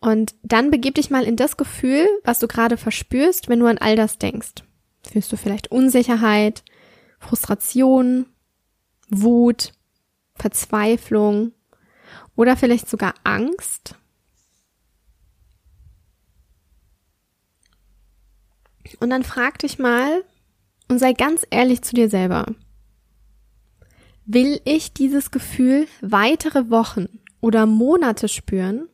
[0.01, 3.79] Und dann begib dich mal in das Gefühl, was du gerade verspürst, wenn du an
[3.79, 4.63] all das denkst.
[5.07, 6.63] Fühlst du vielleicht Unsicherheit,
[7.19, 8.27] Frustration,
[9.11, 9.73] Wut,
[10.35, 11.53] Verzweiflung
[12.35, 13.95] oder vielleicht sogar Angst?
[18.99, 20.25] Und dann frag dich mal
[20.89, 22.47] und sei ganz ehrlich zu dir selber.
[24.25, 28.89] Will ich dieses Gefühl weitere Wochen oder Monate spüren?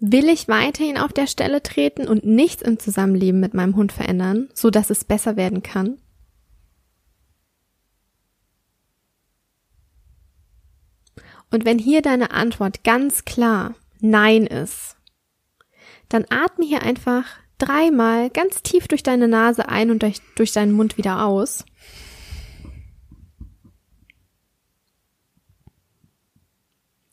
[0.00, 4.48] Will ich weiterhin auf der Stelle treten und nichts im Zusammenleben mit meinem Hund verändern,
[4.54, 6.00] so dass es besser werden kann?
[11.50, 14.96] Und wenn hier deine Antwort ganz klar Nein ist,
[16.08, 17.24] dann atme hier einfach
[17.58, 21.64] dreimal ganz tief durch deine Nase ein und durch, durch deinen Mund wieder aus.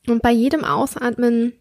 [0.06, 1.54] Und bei jedem Ausatmen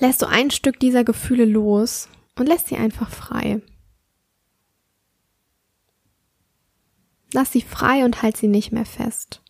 [0.00, 3.60] lässt du ein Stück dieser Gefühle los und lässt sie einfach frei.
[7.32, 9.42] Lass sie frei und halt sie nicht mehr fest.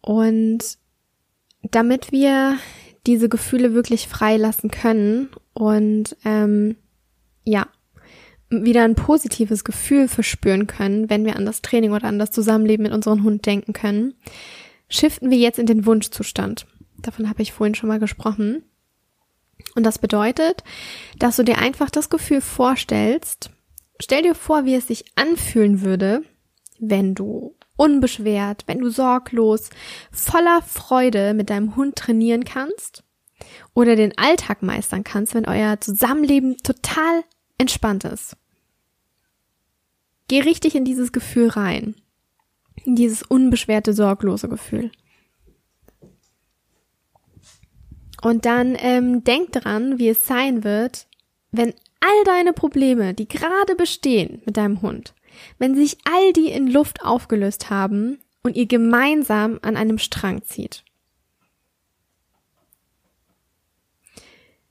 [0.00, 0.78] Und
[1.62, 2.58] damit wir
[3.06, 6.76] diese Gefühle wirklich freilassen können und ähm,
[7.44, 7.66] ja,
[8.50, 12.82] wieder ein positives Gefühl verspüren können, wenn wir an das Training oder an das Zusammenleben
[12.82, 14.14] mit unserem Hund denken können,
[14.88, 16.66] shiften wir jetzt in den Wunschzustand.
[16.98, 18.64] Davon habe ich vorhin schon mal gesprochen.
[19.76, 20.64] Und das bedeutet,
[21.18, 23.50] dass du dir einfach das Gefühl vorstellst,
[24.00, 26.22] stell dir vor, wie es sich anfühlen würde,
[26.80, 29.70] wenn du unbeschwert, wenn du sorglos,
[30.10, 33.04] voller Freude mit deinem Hund trainieren kannst
[33.74, 37.24] oder den Alltag meistern kannst, wenn euer Zusammenleben total
[37.60, 38.36] entspannt ist.
[40.28, 41.94] Geh richtig in dieses Gefühl rein.
[42.84, 44.90] In dieses unbeschwerte, sorglose Gefühl.
[48.22, 51.06] Und dann ähm, denk dran, wie es sein wird,
[51.50, 55.14] wenn all deine Probleme, die gerade bestehen mit deinem Hund,
[55.58, 60.84] wenn sich all die in Luft aufgelöst haben und ihr gemeinsam an einem Strang zieht.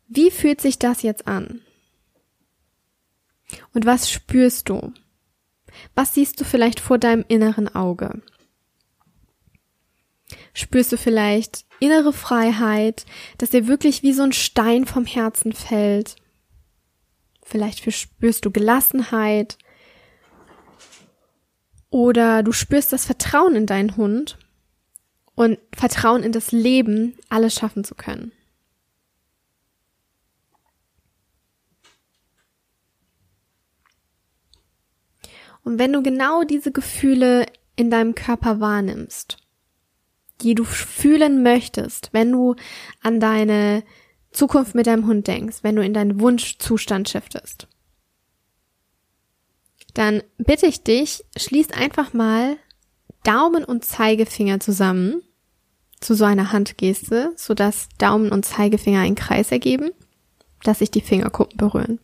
[0.07, 1.61] Wie fühlt sich das jetzt an?
[3.73, 4.93] Und was spürst du?
[5.95, 8.21] Was siehst du vielleicht vor deinem inneren Auge?
[10.53, 13.05] Spürst du vielleicht innere Freiheit,
[13.37, 16.15] dass dir wirklich wie so ein Stein vom Herzen fällt?
[17.43, 19.57] Vielleicht spürst du Gelassenheit.
[21.89, 24.37] Oder du spürst das Vertrauen in deinen Hund
[25.33, 28.31] und Vertrauen in das Leben, alles schaffen zu können.
[35.63, 37.45] Und wenn du genau diese Gefühle
[37.75, 39.37] in deinem Körper wahrnimmst,
[40.41, 42.55] die du fühlen möchtest, wenn du
[43.01, 43.83] an deine
[44.31, 47.67] Zukunft mit deinem Hund denkst, wenn du in deinen Wunschzustand shiftest,
[49.93, 52.57] dann bitte ich dich, schließ einfach mal
[53.23, 55.21] Daumen und Zeigefinger zusammen
[55.99, 59.91] zu so einer Handgeste, sodass Daumen und Zeigefinger einen Kreis ergeben,
[60.63, 61.99] dass sich die Fingerkuppen berühren.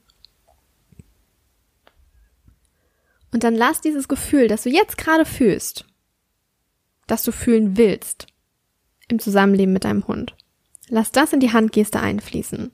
[3.36, 5.84] Und dann lass dieses Gefühl, das du jetzt gerade fühlst,
[7.06, 8.28] das du fühlen willst,
[9.10, 10.34] im Zusammenleben mit deinem Hund.
[10.88, 12.72] Lass das in die Handgeste einfließen.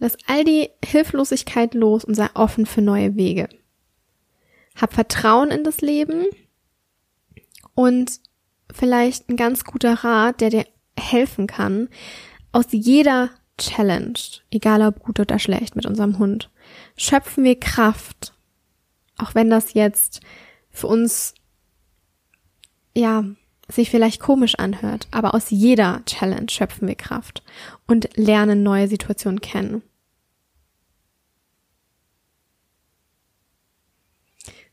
[0.00, 3.48] Lass all die Hilflosigkeit los und sei offen für neue Wege.
[4.78, 6.26] Hab Vertrauen in das Leben
[7.74, 8.20] und
[8.70, 10.66] vielleicht ein ganz guter Rat, der dir
[10.98, 11.88] helfen kann,
[12.52, 14.18] aus jeder Challenge,
[14.50, 16.50] egal ob gut oder schlecht mit unserem Hund,
[16.96, 18.34] schöpfen wir Kraft.
[19.18, 20.20] Auch wenn das jetzt
[20.70, 21.34] für uns,
[22.94, 23.24] ja,
[23.68, 27.42] sich vielleicht komisch anhört, aber aus jeder Challenge schöpfen wir Kraft
[27.86, 29.82] und lernen neue Situationen kennen.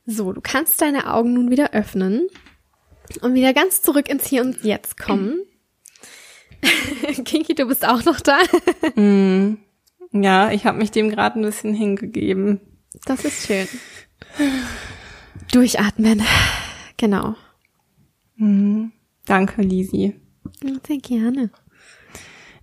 [0.05, 2.27] So, du kannst deine Augen nun wieder öffnen
[3.21, 5.39] und wieder ganz zurück ins Hier und Jetzt kommen.
[7.25, 8.39] Kinky, du bist auch noch da.
[8.95, 9.57] mm,
[10.11, 12.59] ja, ich habe mich dem gerade ein bisschen hingegeben.
[13.05, 13.67] Das ist schön.
[15.51, 16.21] Durchatmen.
[16.97, 17.35] Genau.
[18.35, 18.91] Mhm.
[19.25, 20.15] Danke, Lisi.
[20.87, 21.49] Sehr gerne.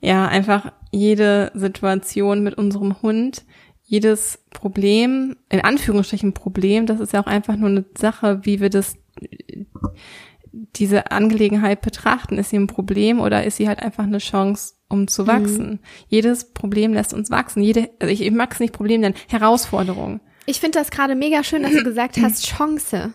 [0.00, 3.44] Ja, einfach jede Situation mit unserem Hund
[3.90, 8.70] jedes Problem, in Anführungsstrichen Problem, das ist ja auch einfach nur eine Sache, wie wir
[8.70, 8.96] das,
[10.52, 12.38] diese Angelegenheit betrachten.
[12.38, 15.70] Ist sie ein Problem oder ist sie halt einfach eine Chance, um zu wachsen?
[15.70, 15.78] Mhm.
[16.08, 17.62] Jedes Problem lässt uns wachsen.
[17.62, 20.20] Jede, also ich, ich mag es nicht Problem nennen, Herausforderung.
[20.46, 23.12] Ich finde das gerade mega schön, dass du gesagt hast, Chance.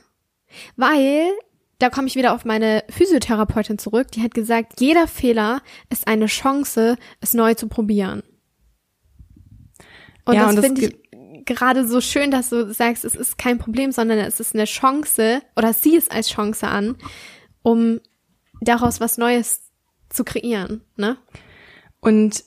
[0.78, 1.32] Weil
[1.80, 6.28] da komme ich wieder auf meine Physiotherapeutin zurück, die hat gesagt, jeder Fehler ist eine
[6.28, 8.24] Chance, es neu zu probieren.
[10.26, 11.05] Und ja, das finde ich
[11.46, 15.42] gerade so schön, dass du sagst, es ist kein Problem, sondern es ist eine Chance
[15.56, 16.96] oder sieh es als Chance an,
[17.62, 18.00] um
[18.62, 19.62] daraus was Neues
[20.10, 21.18] zu kreieren, ne?
[22.00, 22.44] Und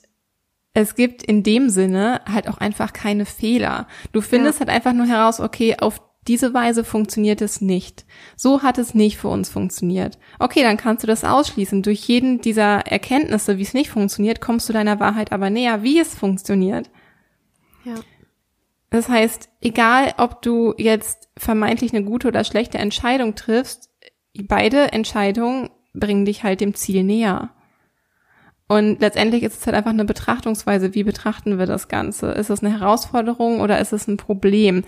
[0.73, 3.87] es gibt in dem Sinne halt auch einfach keine Fehler.
[4.11, 4.65] Du findest ja.
[4.65, 8.05] halt einfach nur heraus, okay, auf diese Weise funktioniert es nicht.
[8.35, 10.19] So hat es nicht für uns funktioniert.
[10.37, 11.81] Okay, dann kannst du das ausschließen.
[11.81, 15.99] Durch jeden dieser Erkenntnisse, wie es nicht funktioniert, kommst du deiner Wahrheit aber näher, wie
[15.99, 16.89] es funktioniert.
[17.83, 17.95] Ja.
[18.89, 23.89] Das heißt, egal ob du jetzt vermeintlich eine gute oder schlechte Entscheidung triffst,
[24.43, 27.51] beide Entscheidungen bringen dich halt dem Ziel näher.
[28.67, 30.93] Und letztendlich ist es halt einfach eine Betrachtungsweise.
[30.93, 32.27] Wie betrachten wir das Ganze?
[32.31, 34.83] Ist es eine Herausforderung oder ist es ein Problem?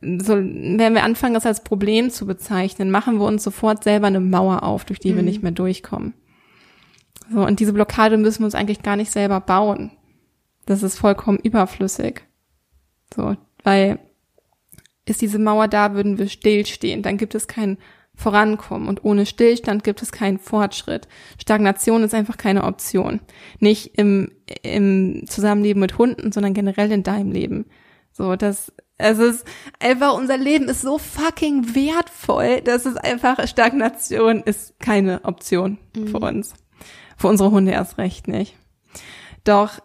[0.00, 4.20] So, wenn wir anfangen, das als Problem zu bezeichnen, machen wir uns sofort selber eine
[4.20, 5.16] Mauer auf, durch die mhm.
[5.16, 6.14] wir nicht mehr durchkommen.
[7.32, 9.90] So, und diese Blockade müssen wir uns eigentlich gar nicht selber bauen.
[10.64, 12.25] Das ist vollkommen überflüssig.
[13.14, 13.98] So, weil
[15.06, 17.78] ist diese Mauer da, würden wir stillstehen, dann gibt es kein
[18.14, 21.06] Vorankommen und ohne Stillstand gibt es keinen Fortschritt.
[21.40, 23.20] Stagnation ist einfach keine Option.
[23.60, 27.66] Nicht im, im Zusammenleben mit Hunden, sondern generell in deinem Leben.
[28.12, 29.44] So, das, es ist
[29.80, 36.08] einfach, unser Leben ist so fucking wertvoll, dass es einfach, Stagnation ist keine Option mhm.
[36.08, 36.54] für uns.
[37.18, 38.56] Für unsere Hunde erst recht nicht.
[39.44, 39.80] Doch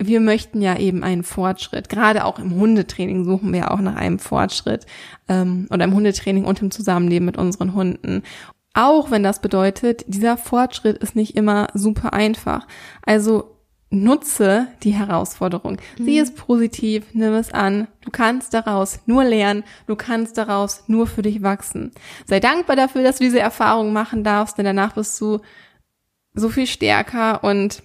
[0.00, 1.88] wir möchten ja eben einen Fortschritt.
[1.88, 4.86] Gerade auch im Hundetraining suchen wir auch nach einem Fortschritt
[5.28, 8.22] ähm, oder im Hundetraining und im Zusammenleben mit unseren Hunden.
[8.74, 12.66] Auch wenn das bedeutet, dieser Fortschritt ist nicht immer super einfach.
[13.04, 13.56] Also
[13.90, 15.78] nutze die Herausforderung.
[15.98, 16.04] Mhm.
[16.04, 17.88] Sieh es positiv, nimm es an.
[18.02, 21.92] Du kannst daraus nur lernen, du kannst daraus nur für dich wachsen.
[22.26, 25.40] Sei dankbar dafür, dass du diese Erfahrung machen darfst, denn danach bist du
[26.34, 27.82] so viel stärker und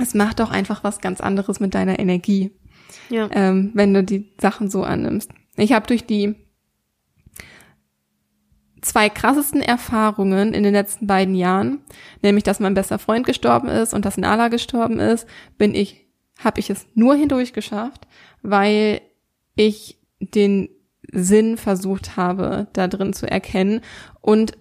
[0.00, 2.52] es macht doch einfach was ganz anderes mit deiner Energie,
[3.10, 3.28] ja.
[3.32, 5.30] ähm, wenn du die Sachen so annimmst.
[5.56, 6.34] Ich habe durch die
[8.82, 11.80] zwei krassesten Erfahrungen in den letzten beiden Jahren,
[12.22, 15.26] nämlich dass mein bester Freund gestorben ist und dass Nala gestorben ist,
[15.56, 16.06] bin ich,
[16.38, 18.06] habe ich es nur hindurch geschafft,
[18.42, 19.00] weil
[19.56, 20.68] ich den
[21.12, 23.80] Sinn versucht habe, da drin zu erkennen
[24.20, 24.56] und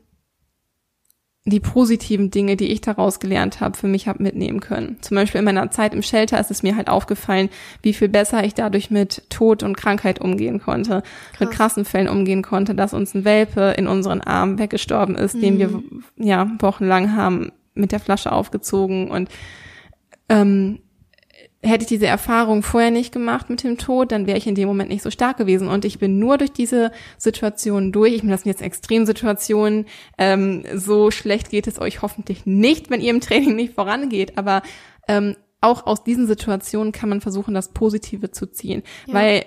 [1.46, 4.98] die positiven Dinge, die ich daraus gelernt habe, für mich habe mitnehmen können.
[5.02, 7.50] Zum Beispiel in meiner Zeit im Shelter ist es mir halt aufgefallen,
[7.82, 11.04] wie viel besser ich dadurch mit Tod und Krankheit umgehen konnte,
[11.34, 11.40] Krass.
[11.42, 15.42] mit krassen Fällen umgehen konnte, dass uns ein Welpe in unseren Armen weggestorben ist, mhm.
[15.42, 16.04] den wir mhm.
[16.16, 19.28] ja wochenlang haben mit der Flasche aufgezogen und
[20.30, 20.80] ähm,
[21.64, 24.68] hätte ich diese Erfahrung vorher nicht gemacht mit dem Tod, dann wäre ich in dem
[24.68, 25.70] Moment nicht so stark gewesen.
[25.70, 28.14] Und ich bin nur durch diese Situation durch.
[28.14, 29.86] Ich meine, das sind jetzt Extremsituationen.
[30.18, 34.38] Ähm, so schlecht geht es euch hoffentlich nicht, wenn ihr im Training nicht vorangeht.
[34.38, 34.62] Aber
[35.08, 38.84] ähm, auch aus diesen Situationen kann man versuchen, das Positive zu ziehen.
[39.08, 39.14] Ja.
[39.14, 39.46] Weil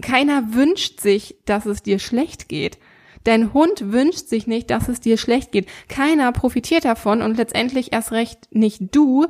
[0.00, 2.78] keiner wünscht sich, dass es dir schlecht geht.
[3.26, 5.66] Dein Hund wünscht sich nicht, dass es dir schlecht geht.
[5.88, 9.26] Keiner profitiert davon und letztendlich erst recht nicht du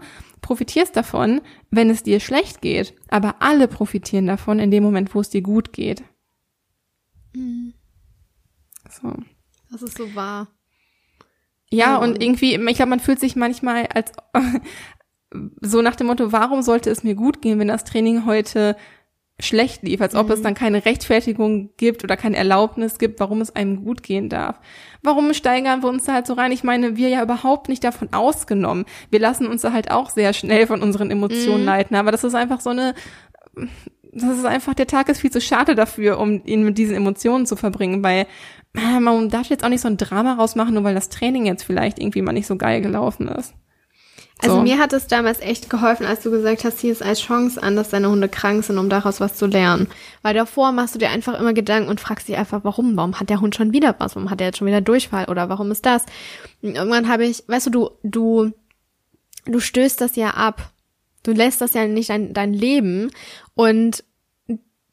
[0.47, 2.95] profitierst davon, wenn es dir schlecht geht.
[3.09, 6.05] Aber alle profitieren davon in dem Moment, wo es dir gut geht.
[7.35, 7.75] Mhm.
[8.89, 9.13] So.
[9.73, 10.47] Das ist so wahr.
[11.69, 14.13] Ja, und irgendwie, ich glaube, man fühlt sich manchmal als
[15.61, 18.77] so nach dem Motto, warum sollte es mir gut gehen, wenn das Training heute
[19.39, 20.33] schlecht lief, als ob mhm.
[20.33, 24.59] es dann keine Rechtfertigung gibt oder keine Erlaubnis gibt, warum es einem gut gehen darf.
[25.03, 26.53] Warum steigern wir uns da halt so rein?
[26.53, 28.87] Ich meine, wir ja überhaupt nicht davon ausgenommen.
[29.11, 31.67] Wir lassen uns da halt auch sehr schnell von unseren Emotionen mhm.
[31.67, 32.95] leiten, aber das ist einfach so eine
[34.13, 37.47] das ist einfach, der Tag ist viel zu schade dafür, um ihn mit diesen Emotionen
[37.47, 38.27] zu verbringen, weil
[38.75, 41.65] äh, man darf jetzt auch nicht so ein Drama rausmachen, nur weil das Training jetzt
[41.65, 43.55] vielleicht irgendwie mal nicht so geil gelaufen ist.
[44.43, 44.63] Also so.
[44.63, 47.75] mir hat es damals echt geholfen, als du gesagt hast, sieh es als Chance an,
[47.75, 49.89] dass deine Hunde krank sind, um daraus was zu lernen.
[50.23, 52.97] Weil davor machst du dir einfach immer Gedanken und fragst dich einfach, warum?
[52.97, 54.15] Warum hat der Hund schon wieder was?
[54.15, 55.27] Warum hat er jetzt schon wieder Durchfall?
[55.27, 56.05] Oder warum ist das?
[56.61, 58.53] Und irgendwann habe ich, weißt du, du, du,
[59.47, 60.71] du stößt das ja ab.
[61.23, 63.11] Du lässt das ja nicht dein, dein Leben
[63.55, 64.05] und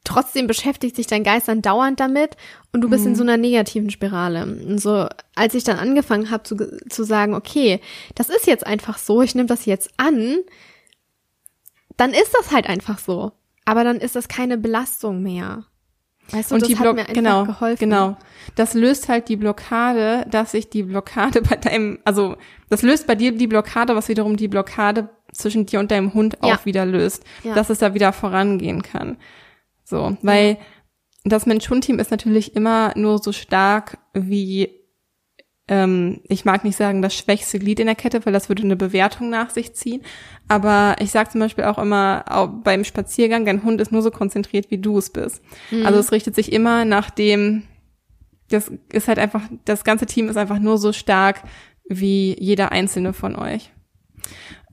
[0.03, 2.35] trotzdem beschäftigt sich dein Geist dann dauernd damit
[2.71, 3.11] und du bist mhm.
[3.11, 4.43] in so einer negativen Spirale.
[4.43, 6.55] Und so, als ich dann angefangen habe zu,
[6.89, 7.79] zu sagen, okay,
[8.15, 10.37] das ist jetzt einfach so, ich nehme das jetzt an,
[11.97, 13.31] dann ist das halt einfach so.
[13.65, 15.65] Aber dann ist das keine Belastung mehr.
[16.31, 17.89] Weißt du, und das die hat mir einfach genau, geholfen.
[17.89, 18.17] Genau.
[18.55, 22.35] Das löst halt die Blockade, dass sich die Blockade bei deinem, also
[22.69, 26.37] das löst bei dir die Blockade, was wiederum die Blockade zwischen dir und deinem Hund
[26.43, 26.55] ja.
[26.55, 27.53] auch wieder löst, ja.
[27.55, 29.17] dass es da wieder vorangehen kann.
[29.83, 30.57] So, weil
[31.23, 34.69] das Mensch-Hund-Team ist natürlich immer nur so stark wie,
[35.67, 38.75] ähm, ich mag nicht sagen, das schwächste Glied in der Kette, weil das würde eine
[38.75, 40.01] Bewertung nach sich ziehen.
[40.47, 44.11] Aber ich sage zum Beispiel auch immer auch beim Spaziergang, dein Hund ist nur so
[44.11, 45.41] konzentriert, wie du es bist.
[45.71, 45.85] Mhm.
[45.85, 47.63] Also es richtet sich immer nach dem,
[48.49, 51.43] das ist halt einfach, das ganze Team ist einfach nur so stark
[51.87, 53.71] wie jeder einzelne von euch.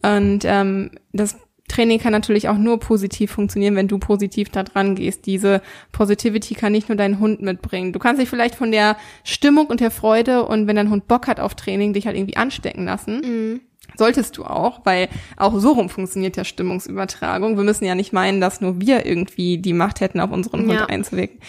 [0.02, 1.36] Und ähm, das
[1.70, 5.26] Training kann natürlich auch nur positiv funktionieren, wenn du positiv da dran gehst.
[5.26, 7.92] Diese Positivity kann nicht nur dein Hund mitbringen.
[7.92, 11.26] Du kannst dich vielleicht von der Stimmung und der Freude und wenn dein Hund Bock
[11.26, 13.20] hat auf Training, dich halt irgendwie anstecken lassen.
[13.20, 13.60] Mhm.
[13.96, 17.56] Solltest du auch, weil auch so rum funktioniert ja Stimmungsübertragung.
[17.56, 20.72] Wir müssen ja nicht meinen, dass nur wir irgendwie die Macht hätten, auf unseren Hund
[20.72, 20.86] ja.
[20.86, 21.40] einzuwirken.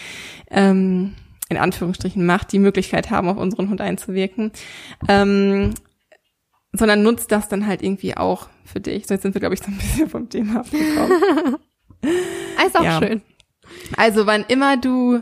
[0.50, 1.14] Ähm,
[1.48, 4.52] in Anführungsstrichen Macht, die Möglichkeit haben, auf unseren Hund einzuwirken.
[5.08, 5.74] Ähm,
[6.72, 9.06] sondern nutzt das dann halt irgendwie auch für dich.
[9.06, 11.58] So, jetzt sind wir, glaube ich, so ein bisschen vom Thema abgekommen.
[12.66, 12.98] Ist auch ja.
[12.98, 13.22] schön.
[13.96, 15.20] Also, wann immer du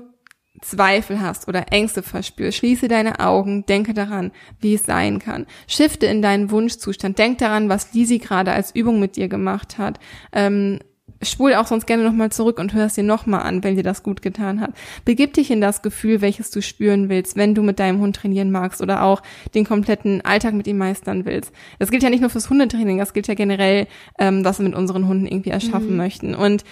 [0.61, 5.47] Zweifel hast oder Ängste verspürst, schließe deine Augen, denke daran, wie es sein kann.
[5.67, 7.19] Shifte in deinen Wunschzustand.
[7.19, 9.99] Denk daran, was Lisi gerade als Übung mit dir gemacht hat.
[10.33, 10.81] Ähm,
[11.23, 14.03] spul auch sonst gerne nochmal zurück und hör es dir nochmal an, wenn dir das
[14.03, 14.73] gut getan hat.
[15.05, 18.51] Begib dich in das Gefühl, welches du spüren willst, wenn du mit deinem Hund trainieren
[18.51, 19.23] magst oder auch
[19.55, 21.53] den kompletten Alltag mit ihm meistern willst.
[21.79, 23.87] Das gilt ja nicht nur fürs Hundetraining, das gilt ja generell,
[24.19, 25.97] ähm, was wir mit unseren Hunden irgendwie erschaffen mhm.
[25.97, 26.35] möchten.
[26.35, 26.65] Und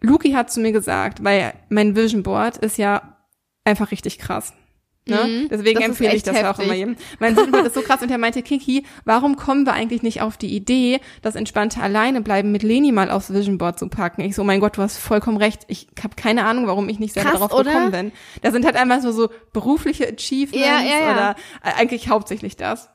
[0.00, 3.16] Luki hat zu mir gesagt, weil mein Vision Board ist ja
[3.64, 4.52] einfach richtig krass.
[5.06, 5.24] Ne?
[5.24, 6.50] Mhm, Deswegen empfehle ich das heftig.
[6.50, 6.96] auch immer jedem.
[7.18, 10.38] Mein Sohn ist so krass und er meinte, Kiki, warum kommen wir eigentlich nicht auf
[10.38, 14.22] die Idee, das entspannte alleine bleiben mit Leni mal aufs Vision Board zu packen?
[14.22, 15.64] Ich so, mein Gott, du hast vollkommen recht.
[15.68, 17.72] Ich habe keine Ahnung, warum ich nicht selber krass, darauf oder?
[17.72, 18.12] gekommen bin.
[18.40, 21.12] Da sind halt einfach so, so berufliche Achievements ja, ja, ja.
[21.12, 22.88] oder äh, eigentlich hauptsächlich das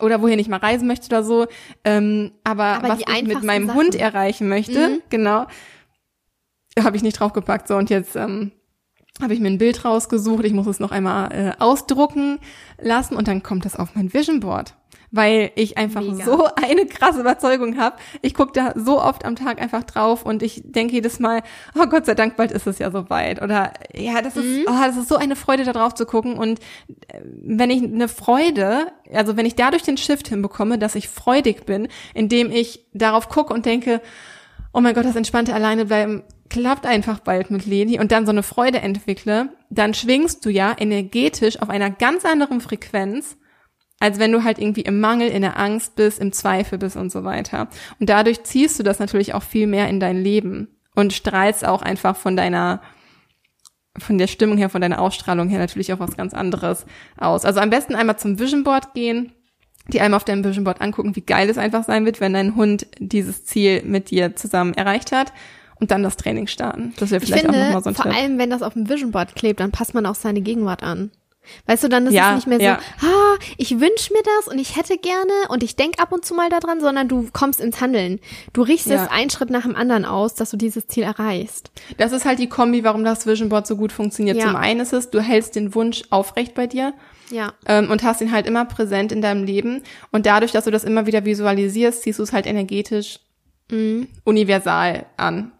[0.00, 1.46] oder wohin ich mal reisen möchte oder so.
[1.84, 3.78] Ähm, aber, aber was ich mit meinem Sachen.
[3.78, 5.02] Hund erreichen möchte, mhm.
[5.10, 5.46] genau,
[6.82, 7.68] habe ich nicht draufgepackt.
[7.68, 8.50] So und jetzt ähm,
[9.22, 12.40] habe ich mir ein Bild rausgesucht, ich muss es noch einmal äh, ausdrucken
[12.80, 14.74] lassen und dann kommt das auf mein Vision Board,
[15.12, 16.24] weil ich einfach Mega.
[16.24, 17.96] so eine krasse Überzeugung habe.
[18.22, 21.42] Ich gucke da so oft am Tag einfach drauf und ich denke jedes Mal,
[21.78, 23.40] oh Gott sei Dank, bald ist es ja soweit.
[23.40, 24.64] Oder ja, das ist, mhm.
[24.66, 26.36] oh, das ist so eine Freude, da drauf zu gucken.
[26.36, 26.58] Und
[27.06, 31.66] äh, wenn ich eine Freude, also wenn ich dadurch den Shift hinbekomme, dass ich freudig
[31.66, 34.00] bin, indem ich darauf gucke und denke,
[34.72, 38.32] oh mein Gott, das entspannte alleine bleiben klappt einfach bald mit Leni und dann so
[38.32, 43.36] eine Freude entwickle, dann schwingst du ja energetisch auf einer ganz anderen Frequenz,
[44.00, 47.10] als wenn du halt irgendwie im Mangel, in der Angst bist, im Zweifel bist und
[47.10, 47.68] so weiter.
[47.98, 51.82] Und dadurch ziehst du das natürlich auch viel mehr in dein Leben und strahlst auch
[51.82, 52.82] einfach von deiner
[53.96, 56.84] von der Stimmung her, von deiner Ausstrahlung her natürlich auch was ganz anderes
[57.16, 57.44] aus.
[57.44, 59.32] Also am besten einmal zum Vision Board gehen,
[59.86, 62.56] die einmal auf deinem Vision Board angucken, wie geil es einfach sein wird, wenn dein
[62.56, 65.32] Hund dieses Ziel mit dir zusammen erreicht hat
[65.80, 66.92] und dann das Training starten.
[66.98, 68.14] Das wäre vielleicht finde, auch nochmal so ein vor Tipp.
[68.16, 71.10] allem, wenn das auf dem Vision Board klebt, dann passt man auch seine Gegenwart an.
[71.66, 72.78] Weißt du, dann ist Ja, es nicht mehr so, ja.
[73.02, 76.32] ah, ich wünsche mir das und ich hätte gerne und ich denk ab und zu
[76.34, 78.18] mal daran, sondern du kommst ins Handeln.
[78.54, 79.08] Du richtest Ja.
[79.10, 81.70] einen Schritt nach dem anderen aus, dass du dieses Ziel erreichst.
[81.98, 84.40] Das ist halt die Kombi, warum das Vision Board so gut funktioniert.
[84.40, 86.94] Zum einen ist es, du hältst den Wunsch aufrecht bei dir
[87.30, 87.52] Ja.
[87.66, 89.82] ähm, und hast ihn halt immer präsent in deinem Leben.
[90.12, 93.18] Und dadurch, dass du das immer wieder visualisierst, ziehst du es halt energetisch
[93.70, 94.08] Mhm.
[94.24, 95.52] universal an.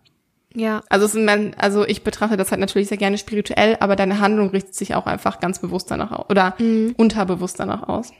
[0.54, 0.82] Ja.
[0.88, 4.20] Also, es ist, mein- also ich betrachte das halt natürlich sehr gerne spirituell, aber deine
[4.20, 6.54] Handlung richtet sich auch einfach ganz bewusst danach aus oder
[6.96, 8.10] unterbewusst danach aus.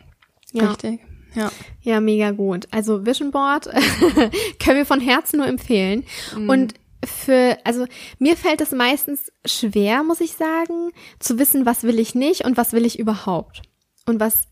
[0.52, 0.60] Mhm.
[0.60, 0.68] Ja.
[0.70, 1.00] Richtig.
[1.34, 1.50] Ja.
[1.82, 2.68] Ja, mega gut.
[2.70, 3.64] Also Vision Board
[4.62, 6.04] können wir von Herzen nur empfehlen.
[6.48, 6.74] Und
[7.04, 7.86] für, also
[8.18, 12.56] mir fällt es meistens schwer, muss ich sagen, zu wissen, was will ich nicht und
[12.56, 13.62] was will ich überhaupt.
[14.06, 14.46] Und was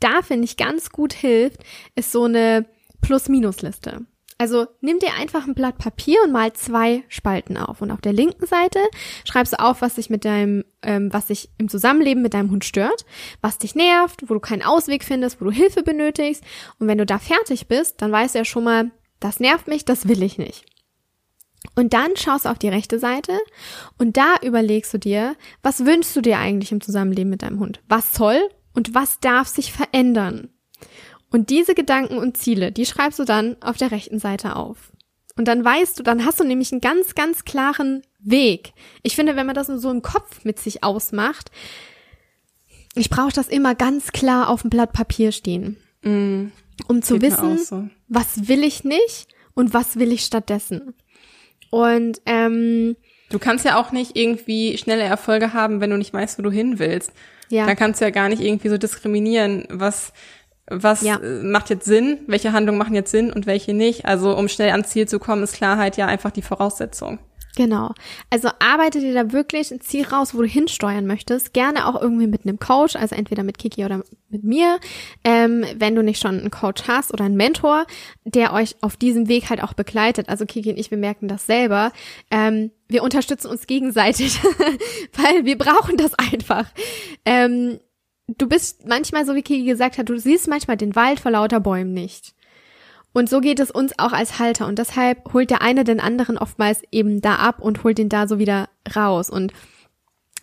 [0.00, 1.60] da finde ich ganz gut hilft,
[1.94, 2.66] ist so eine
[3.02, 4.06] Plus-Minus-Liste.
[4.44, 7.80] Also nimm dir einfach ein Blatt Papier und mal zwei Spalten auf.
[7.80, 8.78] Und auf der linken Seite
[9.24, 12.62] schreibst du auf, was dich mit deinem, ähm, was dich im Zusammenleben mit deinem Hund
[12.62, 13.06] stört,
[13.40, 16.44] was dich nervt, wo du keinen Ausweg findest, wo du Hilfe benötigst.
[16.78, 19.86] Und wenn du da fertig bist, dann weißt du ja schon mal, das nervt mich,
[19.86, 20.66] das will ich nicht.
[21.74, 23.32] Und dann schaust du auf die rechte Seite
[23.96, 27.80] und da überlegst du dir, was wünschst du dir eigentlich im Zusammenleben mit deinem Hund?
[27.88, 30.50] Was soll und was darf sich verändern?
[31.34, 34.92] Und diese Gedanken und Ziele, die schreibst du dann auf der rechten Seite auf.
[35.36, 38.72] Und dann weißt du, dann hast du nämlich einen ganz, ganz klaren Weg.
[39.02, 41.50] Ich finde, wenn man das nur so im Kopf mit sich ausmacht,
[42.94, 46.52] ich brauche das immer ganz klar auf dem Blatt Papier stehen, Mm,
[46.86, 47.88] um zu wissen, so.
[48.06, 50.94] was will ich nicht und was will ich stattdessen.
[51.70, 52.94] Und ähm,
[53.30, 56.52] Du kannst ja auch nicht irgendwie schnelle Erfolge haben, wenn du nicht weißt, wo du
[56.52, 57.10] hin willst.
[57.48, 60.12] ja, Da kannst du ja gar nicht irgendwie so diskriminieren, was
[60.68, 61.16] was Ja.
[61.16, 64.06] äh, macht jetzt Sinn, welche Handlungen machen jetzt Sinn und welche nicht.
[64.06, 67.18] Also um schnell ans Ziel zu kommen, ist Klarheit ja einfach die Voraussetzung.
[67.56, 67.92] Genau.
[68.30, 71.52] Also arbeite dir da wirklich ein Ziel raus, wo du hinsteuern möchtest.
[71.54, 74.80] Gerne auch irgendwie mit einem Coach, also entweder mit Kiki oder mit mir.
[75.22, 77.86] Ähm, wenn du nicht schon einen Coach hast oder einen Mentor,
[78.24, 80.28] der euch auf diesem Weg halt auch begleitet.
[80.28, 81.92] Also Kiki und ich, wir merken das selber.
[82.28, 84.40] Ähm, wir unterstützen uns gegenseitig,
[85.12, 86.66] weil wir brauchen das einfach.
[87.24, 87.78] Ähm,
[88.28, 91.60] du bist manchmal, so wie Kiki gesagt hat, du siehst manchmal den Wald vor lauter
[91.60, 92.34] Bäumen nicht.
[93.12, 94.66] Und so geht es uns auch als Halter.
[94.66, 98.26] Und deshalb holt der eine den anderen oftmals eben da ab und holt den da
[98.26, 99.30] so wieder raus.
[99.30, 99.52] Und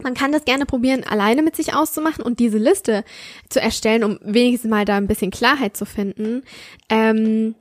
[0.01, 3.03] man kann das gerne probieren, alleine mit sich auszumachen und diese Liste
[3.49, 6.43] zu erstellen, um wenigstens mal da ein bisschen Klarheit zu finden.
[6.89, 7.55] Ähm,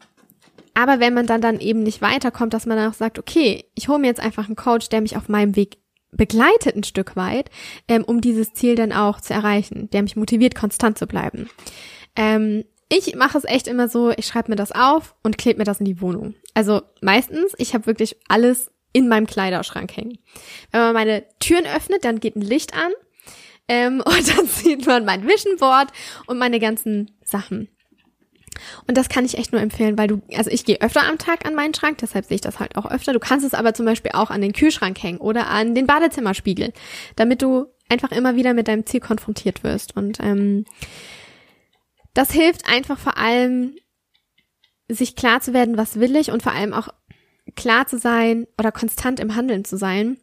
[0.74, 3.88] aber wenn man dann dann eben nicht weiterkommt, dass man dann auch sagt, okay, ich
[3.88, 5.78] hole mir jetzt einfach einen Coach, der mich auf meinem Weg
[6.12, 7.50] begleitet ein Stück weit,
[7.88, 11.48] ähm, um dieses Ziel dann auch zu erreichen, der mich motiviert, konstant zu bleiben.
[12.16, 15.64] Ähm, ich mache es echt immer so, ich schreibe mir das auf und klebe mir
[15.64, 16.34] das in die Wohnung.
[16.54, 20.18] Also meistens, ich habe wirklich alles in meinem Kleiderschrank hängen.
[20.72, 22.90] Wenn man meine Türen öffnet, dann geht ein Licht an
[23.68, 25.92] ähm, und dann sieht man mein Vision Board
[26.26, 27.68] und meine ganzen Sachen.
[28.86, 31.46] Und das kann ich echt nur empfehlen, weil du, also ich gehe öfter am Tag
[31.46, 33.12] an meinen Schrank, deshalb sehe ich das halt auch öfter.
[33.12, 36.72] Du kannst es aber zum Beispiel auch an den Kühlschrank hängen oder an den Badezimmerspiegel,
[37.16, 39.96] damit du einfach immer wieder mit deinem Ziel konfrontiert wirst.
[39.96, 40.64] Und ähm,
[42.14, 43.76] das hilft einfach vor allem,
[44.88, 46.88] sich klar zu werden, was will ich und vor allem auch
[47.56, 50.18] klar zu sein oder konstant im Handeln zu sein,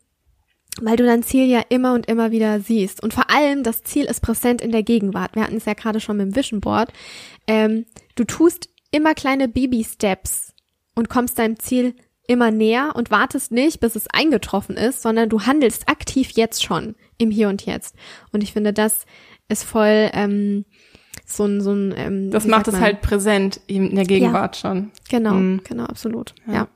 [0.82, 3.02] weil du dein Ziel ja immer und immer wieder siehst.
[3.04, 5.36] Und vor allem, das Ziel ist präsent in der Gegenwart.
[5.36, 6.92] Wir hatten es ja gerade schon mit dem Vision Board.
[7.48, 10.54] Ähm, du tust immer kleine Baby-Steps
[10.96, 11.96] und kommst deinem Ziel
[12.28, 16.96] immer näher und wartest nicht, bis es eingetroffen ist, sondern du handelst aktiv jetzt schon
[17.18, 17.96] im Hier und Jetzt.
[18.32, 19.06] Und ich finde, das
[19.48, 20.66] ist voll ähm,
[21.26, 24.92] so ein, so ein ähm, Das macht es halt präsent in der Gegenwart schon.
[25.10, 25.62] Genau, Mm.
[25.64, 26.34] genau, absolut.
[26.48, 26.54] Ja.
[26.54, 26.68] Ja.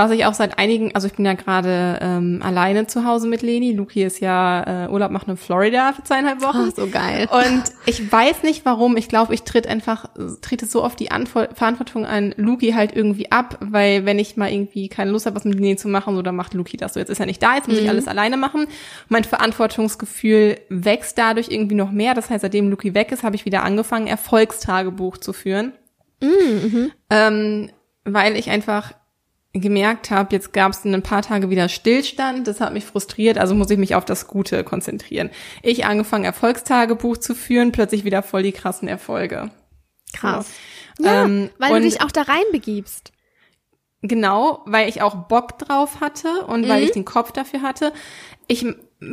[0.00, 3.42] Was ich auch seit einigen, also ich bin ja gerade ähm, alleine zu Hause mit
[3.42, 3.72] Leni.
[3.72, 6.68] Luki ist ja äh, Urlaub machen in Florida für zweieinhalb Wochen.
[6.68, 7.28] Oh, so geil.
[7.30, 8.96] Und ich weiß nicht warum.
[8.96, 10.06] Ich glaube, ich tritt einfach,
[10.40, 14.50] trete so oft die Antwort, Verantwortung an Luki halt irgendwie ab, weil wenn ich mal
[14.50, 16.94] irgendwie keine Lust habe, was mit Leni zu machen, so dann macht Luki das.
[16.94, 18.68] So jetzt ist er nicht da, jetzt muss ich alles alleine machen.
[19.10, 22.14] Mein Verantwortungsgefühl wächst dadurch irgendwie noch mehr.
[22.14, 25.74] Das heißt, seitdem Luki weg ist, habe ich wieder angefangen, Erfolgstagebuch zu führen.
[27.10, 27.70] Ähm,
[28.04, 28.94] weil ich einfach
[29.52, 33.54] gemerkt habe, jetzt gab es ein paar Tage wieder Stillstand, das hat mich frustriert, also
[33.54, 35.30] muss ich mich auf das Gute konzentrieren.
[35.62, 39.50] Ich angefangen, Erfolgstagebuch zu führen, plötzlich wieder voll die krassen Erfolge.
[40.12, 40.48] Krass.
[40.98, 41.04] So.
[41.04, 43.12] Ja, Ähm, weil du dich auch da reinbegibst.
[44.02, 46.68] Genau, weil ich auch Bock drauf hatte und Mhm.
[46.68, 47.92] weil ich den Kopf dafür hatte.
[48.46, 48.64] Ich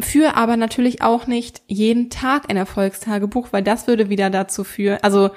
[0.02, 5.00] führe aber natürlich auch nicht jeden Tag ein Erfolgstagebuch, weil das würde wieder dazu führen,
[5.02, 5.32] also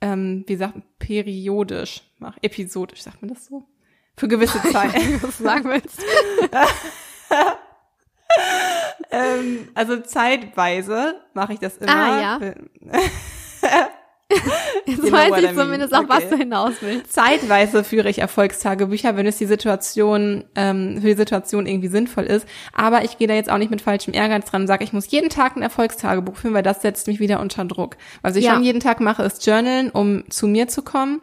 [0.00, 3.64] ähm, wie sagt man, periodisch mache, episodisch, sagt man das so?
[4.16, 4.94] Für gewisse Zeit.
[5.22, 6.00] Was du sagen willst.
[9.10, 11.94] ähm, also zeitweise mache ich das immer.
[11.94, 12.40] Ah, ja.
[14.86, 16.30] Jetzt You know weiß ich zumindest auch, was Okay.
[16.30, 17.12] du hinaus willst.
[17.12, 22.46] Zeitweise führe ich Erfolgstagebücher, wenn es die Situation ähm, für die Situation irgendwie sinnvoll ist.
[22.72, 25.10] Aber ich gehe da jetzt auch nicht mit falschem Ehrgeiz dran und sage, ich muss
[25.10, 27.96] jeden Tag ein Erfolgstagebuch führen, weil das setzt mich wieder unter Druck.
[28.22, 28.54] Was ich Ja.
[28.54, 31.20] schon jeden Tag mache, ist Journalen, um zu mir zu kommen,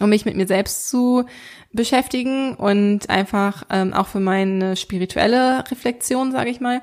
[0.00, 1.24] um mich mit mir selbst zu
[1.72, 6.82] beschäftigen und einfach ähm, auch für meine spirituelle Reflexion, sage ich mal.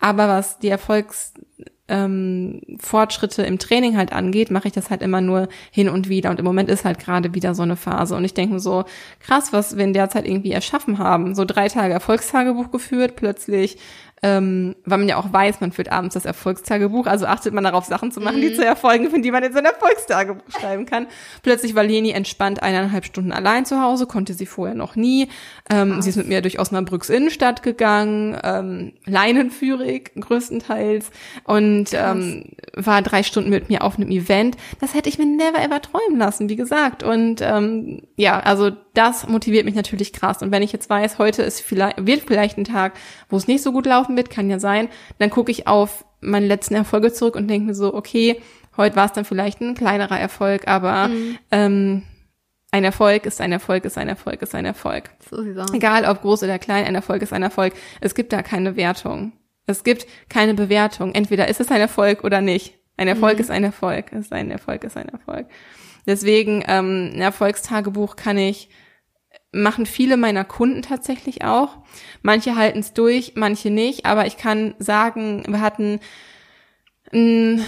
[0.00, 1.34] Aber was die Erfolgs
[1.90, 6.30] ähm, Fortschritte im Training halt angeht, mache ich das halt immer nur hin und wieder.
[6.30, 8.14] Und im Moment ist halt gerade wieder so eine Phase.
[8.14, 8.84] Und ich denke mir so,
[9.18, 11.34] krass, was wir in der Zeit irgendwie erschaffen haben.
[11.34, 13.76] So drei Tage Erfolgstagebuch geführt, plötzlich,
[14.22, 17.86] ähm, weil man ja auch weiß, man führt abends das Erfolgstagebuch, also achtet man darauf,
[17.86, 21.06] Sachen zu machen, die zu Erfolgen finden, die man in so ein Erfolgstagebuch schreiben kann.
[21.42, 25.28] Plötzlich war Leni entspannt eineinhalb Stunden allein zu Hause, konnte sie vorher noch nie.
[25.70, 31.10] Ähm, sie ist mit mir durch Osnabrücks Innenstadt gegangen, ähm, leinenführig größtenteils
[31.44, 32.44] und ähm,
[32.74, 34.56] war drei Stunden mit mir auf einem Event.
[34.80, 37.02] Das hätte ich mir never ever träumen lassen, wie gesagt.
[37.02, 38.70] Und ähm, ja, also
[39.00, 40.42] das motiviert mich natürlich krass.
[40.42, 42.92] Und wenn ich jetzt weiß, heute ist vielleicht, wird vielleicht ein Tag,
[43.30, 44.88] wo es nicht so gut laufen wird, kann ja sein,
[45.18, 48.42] dann gucke ich auf meine letzten Erfolge zurück und denke mir so, okay,
[48.76, 51.08] heute war es dann vielleicht ein kleinerer Erfolg, aber
[51.50, 52.02] ähm,
[52.72, 55.08] ein Erfolg ist ein Erfolg, ist ein Erfolg, ist ein Erfolg.
[55.30, 55.42] So.
[55.72, 57.72] Egal ob groß oder klein, ein Erfolg ist ein Erfolg.
[58.02, 59.32] Es gibt da keine Wertung.
[59.64, 61.14] Es gibt keine Bewertung.
[61.14, 62.74] Entweder ist es ein Erfolg oder nicht.
[62.98, 64.12] Ein Erfolg ist ein Erfolg.
[64.12, 65.46] Ist ein Erfolg ist ein Erfolg.
[66.06, 68.68] Deswegen ähm, ein Erfolgstagebuch kann ich
[69.52, 71.78] machen viele meiner Kunden tatsächlich auch.
[72.22, 74.06] Manche halten es durch, manche nicht.
[74.06, 76.00] Aber ich kann sagen, wir hatten
[77.12, 77.64] einen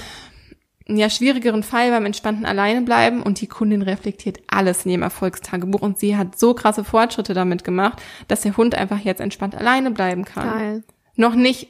[0.86, 5.98] ja, schwierigeren Fall beim entspannten Alleinebleiben und die Kundin reflektiert alles in ihrem Erfolgstagebuch und
[5.98, 10.24] sie hat so krasse Fortschritte damit gemacht, dass der Hund einfach jetzt entspannt alleine bleiben
[10.24, 10.50] kann.
[10.50, 10.84] Geil.
[11.16, 11.68] Noch nicht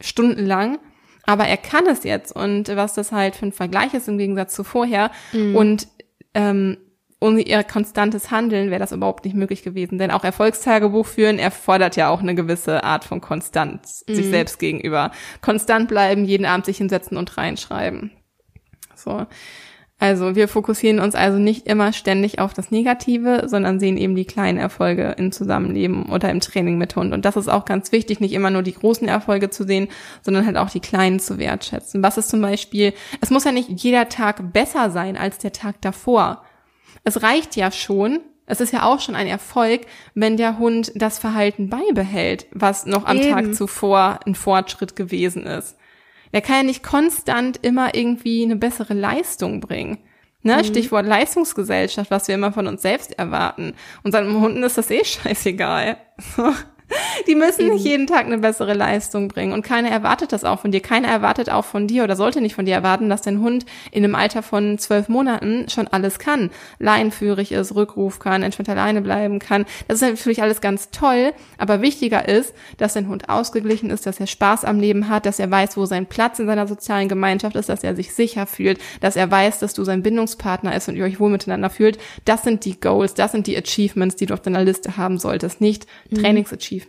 [0.00, 0.78] stundenlang,
[1.24, 4.54] aber er kann es jetzt und was das halt für ein Vergleich ist im Gegensatz
[4.54, 5.88] zu vorher und
[6.34, 6.78] ähm,
[7.24, 9.98] ohne ihr konstantes Handeln wäre das überhaupt nicht möglich gewesen.
[9.98, 15.10] Denn auch Erfolgstagebuch führen erfordert ja auch eine gewisse Art von Konstanz sich selbst gegenüber.
[15.40, 18.10] Konstant bleiben, jeden Abend sich hinsetzen und reinschreiben.
[18.94, 19.26] So.
[19.98, 24.26] Also wir fokussieren uns also nicht immer ständig auf das Negative, sondern sehen eben die
[24.26, 27.14] kleinen Erfolge im Zusammenleben oder im Training mit Hund.
[27.14, 29.88] Und das ist auch ganz wichtig, nicht immer nur die großen Erfolge zu sehen,
[30.20, 32.02] sondern halt auch die kleinen zu wertschätzen.
[32.02, 35.80] Was ist zum Beispiel, es muss ja nicht jeder Tag besser sein als der Tag
[35.80, 36.42] davor.
[37.04, 39.82] Es reicht ja schon, es ist ja auch schon ein Erfolg,
[40.14, 43.30] wenn der Hund das Verhalten beibehält, was noch am Eben.
[43.30, 45.76] Tag zuvor ein Fortschritt gewesen ist.
[46.32, 49.98] Der kann ja nicht konstant immer irgendwie eine bessere Leistung bringen.
[50.42, 50.62] Ne?
[50.62, 53.74] Stichwort Leistungsgesellschaft, was wir immer von uns selbst erwarten.
[54.02, 55.96] Unseren Hunden ist das eh scheißegal.
[57.26, 59.52] Die müssen nicht jeden Tag eine bessere Leistung bringen.
[59.52, 60.80] Und keiner erwartet das auch von dir.
[60.80, 64.04] Keiner erwartet auch von dir oder sollte nicht von dir erwarten, dass dein Hund in
[64.04, 66.50] einem Alter von zwölf Monaten schon alles kann.
[66.78, 69.64] Leinenführig ist, Rückruf kann, entspannt alleine bleiben kann.
[69.88, 71.32] Das ist natürlich alles ganz toll.
[71.58, 75.38] Aber wichtiger ist, dass dein Hund ausgeglichen ist, dass er Spaß am Leben hat, dass
[75.38, 78.78] er weiß, wo sein Platz in seiner sozialen Gemeinschaft ist, dass er sich sicher fühlt,
[79.00, 81.98] dass er weiß, dass du sein Bindungspartner ist und ihr euch wohl miteinander fühlt.
[82.24, 85.60] Das sind die Goals, das sind die Achievements, die du auf deiner Liste haben solltest,
[85.60, 86.83] nicht Trainingsachievements.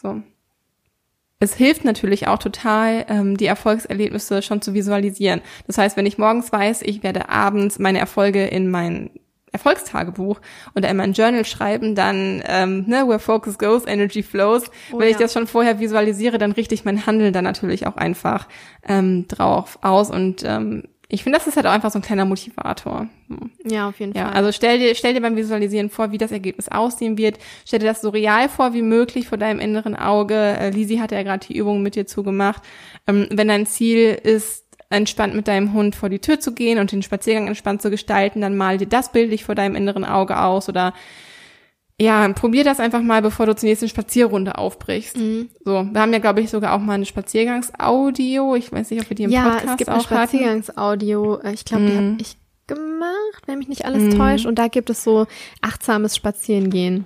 [0.00, 0.22] So.
[1.42, 5.40] Es hilft natürlich auch total, ähm, die Erfolgserlebnisse schon zu visualisieren.
[5.66, 9.10] Das heißt, wenn ich morgens weiß, ich werde abends meine Erfolge in mein
[9.52, 10.40] Erfolgstagebuch
[10.76, 14.70] oder in mein Journal schreiben, dann ähm, ne, where focus goes, energy flows.
[14.92, 15.20] Oh wenn ich ja.
[15.20, 18.46] das schon vorher visualisiere, dann richte ich mein Handeln dann natürlich auch einfach
[18.86, 20.10] ähm, drauf aus.
[20.10, 23.08] Und ähm, ich finde, das ist halt auch einfach so ein kleiner Motivator.
[23.64, 24.34] Ja, auf jeden Ja, Fall.
[24.34, 27.38] also stell dir, stell dir beim Visualisieren vor, wie das Ergebnis aussehen wird.
[27.66, 30.34] Stell dir das so real vor wie möglich vor deinem inneren Auge.
[30.34, 32.62] Äh, Lisi hat ja gerade die Übung mit dir zugemacht.
[33.06, 36.90] Ähm, wenn dein Ziel ist, entspannt mit deinem Hund vor die Tür zu gehen und
[36.90, 40.68] den Spaziergang entspannt zu gestalten, dann mal dir das bildlich vor deinem inneren Auge aus
[40.68, 40.94] oder
[42.00, 45.18] ja, probier das einfach mal, bevor du zur nächsten Spazierrunde aufbrichst.
[45.18, 45.50] Mhm.
[45.64, 48.54] So, wir haben ja, glaube ich, sogar auch mal eine Spaziergangsaudio.
[48.56, 50.04] Ich weiß nicht, ob wir die im ja, Podcast es gibt ein auch.
[50.04, 51.40] Spaziergangsaudio.
[51.52, 51.96] Ich glaube, die Mhm.
[52.12, 52.36] habe ich
[52.66, 54.46] gemacht, wenn mich nicht alles täuscht.
[54.46, 55.26] Und da gibt es so
[55.60, 57.04] achtsames Spazierengehen.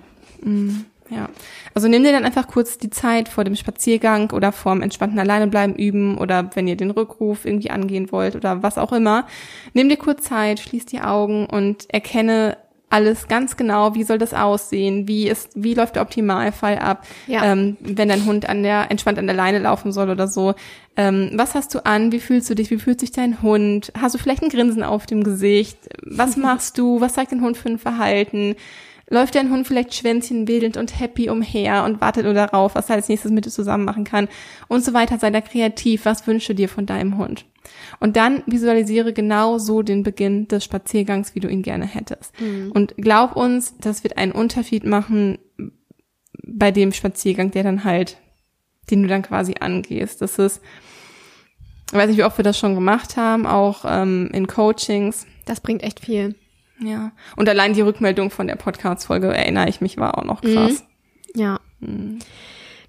[1.09, 1.29] Ja.
[1.73, 5.75] Also nimm dir dann einfach kurz die Zeit vor dem Spaziergang oder vorm entspannten Alleinebleiben
[5.75, 9.27] üben oder wenn ihr den Rückruf irgendwie angehen wollt oder was auch immer.
[9.73, 12.57] Nimm dir kurz Zeit, schließ die Augen und erkenne
[12.89, 17.43] alles ganz genau, wie soll das aussehen, wie ist, wie läuft der Optimalfall ab, Ja.
[17.51, 20.53] ähm, wenn dein Hund an der, entspannt an der Leine laufen soll oder so.
[20.95, 22.11] Ähm, was hast du an?
[22.11, 22.71] Wie fühlst du dich?
[22.71, 23.91] Wie fühlt sich dein Hund?
[23.99, 25.77] Hast du vielleicht ein Grinsen auf dem Gesicht?
[26.03, 27.01] Was machst du?
[27.01, 28.55] Was zeigt dein Hund für ein Verhalten?
[29.07, 32.95] Läuft dein Hund vielleicht Schwänzchen wedelnd und happy umher und wartet nur darauf, was er
[32.95, 34.27] als nächstes mit dir zusammen machen kann
[34.67, 35.19] und so weiter.
[35.19, 36.05] Sei da kreativ.
[36.05, 37.45] Was wünschst du dir von deinem Hund?
[37.99, 42.33] Und dann visualisiere genau so den Beginn des Spaziergangs, wie du ihn gerne hättest.
[42.71, 45.37] Und glaub uns, das wird einen Unterschied machen
[46.43, 48.17] bei dem Spaziergang, der dann halt,
[48.89, 50.21] den du dann quasi angehst.
[50.21, 50.61] Das ist,
[51.91, 55.25] ich weiß nicht, wie oft wir das schon gemacht haben, auch ähm, in Coachings.
[55.45, 56.35] Das bringt echt viel.
[56.79, 57.11] Ja.
[57.35, 60.83] Und allein die Rückmeldung von der Podcast-Folge, erinnere ich mich, war auch noch krass.
[61.35, 61.59] Ja.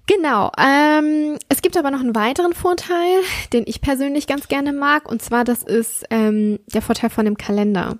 [0.07, 0.51] Genau.
[0.57, 3.21] Ähm, es gibt aber noch einen weiteren Vorteil,
[3.53, 7.37] den ich persönlich ganz gerne mag, und zwar das ist ähm, der Vorteil von dem
[7.37, 7.97] Kalender,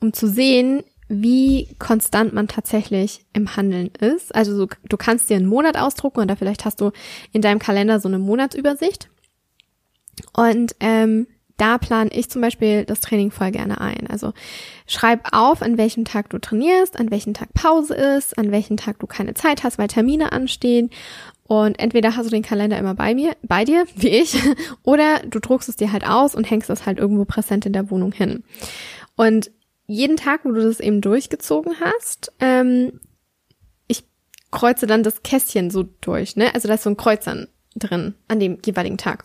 [0.00, 4.34] um zu sehen, wie konstant man tatsächlich im Handeln ist.
[4.34, 6.92] Also so, du kannst dir einen Monat ausdrucken oder vielleicht hast du
[7.32, 9.08] in deinem Kalender so eine Monatsübersicht.
[10.34, 11.26] Und ähm,
[11.58, 14.06] da plane ich zum Beispiel das Training voll gerne ein.
[14.08, 14.32] Also
[14.86, 18.98] schreib auf, an welchem Tag du trainierst, an welchem Tag Pause ist, an welchem Tag
[19.00, 20.90] du keine Zeit hast, weil Termine anstehen.
[21.48, 24.38] Und entweder hast du den Kalender immer bei mir, bei dir, wie ich,
[24.82, 27.90] oder du druckst es dir halt aus und hängst es halt irgendwo präsent in der
[27.90, 28.44] Wohnung hin.
[29.16, 29.50] Und
[29.86, 33.00] jeden Tag, wo du das eben durchgezogen hast, ähm,
[33.88, 34.04] ich
[34.52, 36.54] kreuze dann das Kästchen so durch, ne?
[36.54, 39.24] Also da ist so ein Kreuz dann drin an dem jeweiligen Tag.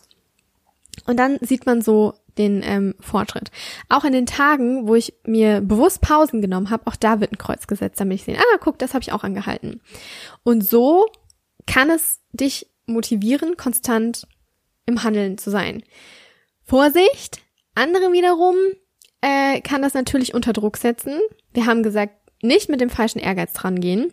[1.06, 3.52] Und dann sieht man so den ähm, Fortschritt.
[3.90, 7.38] Auch in den Tagen, wo ich mir bewusst Pausen genommen habe, auch da wird ein
[7.38, 9.82] Kreuz gesetzt, damit ich sehe, ah, guck, das habe ich auch angehalten.
[10.44, 11.06] Und so
[11.68, 14.28] kann es dich motivieren, konstant
[14.86, 15.84] im Handeln zu sein.
[16.64, 17.42] Vorsicht,
[17.76, 18.56] andere wiederum
[19.22, 21.20] äh, kann das natürlich unter Druck setzen.
[21.54, 24.12] Wir haben gesagt, nicht mit dem falschen Ehrgeiz dran gehen.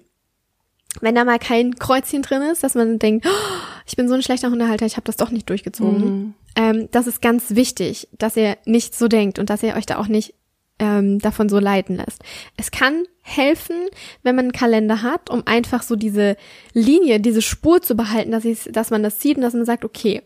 [1.01, 4.22] Wenn da mal kein Kreuzchen drin ist, dass man denkt, oh, ich bin so ein
[4.22, 6.35] schlechter Hundehalter, ich habe das doch nicht durchgezogen.
[6.57, 9.98] Ähm, das ist ganz wichtig, dass ihr nicht so denkt und dass ihr euch da
[9.98, 10.34] auch nicht
[10.80, 12.22] ähm, davon so leiten lässt.
[12.57, 13.76] Es kann helfen,
[14.22, 16.36] wenn man einen Kalender hat, um einfach so diese
[16.72, 20.22] Linie, diese Spur zu behalten, dass, dass man das sieht und dass man sagt, okay,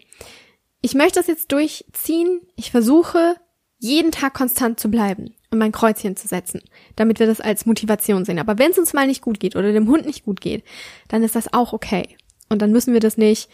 [0.81, 3.37] ich möchte das jetzt durchziehen, ich versuche
[3.79, 6.63] jeden Tag konstant zu bleiben und mein Kreuzchen zu setzen,
[6.97, 8.39] damit wir das als Motivation sehen.
[8.39, 10.65] Aber wenn es uns mal nicht gut geht oder dem Hund nicht gut geht,
[11.09, 12.17] dann ist das auch okay.
[12.49, 13.49] Und dann müssen wir das nicht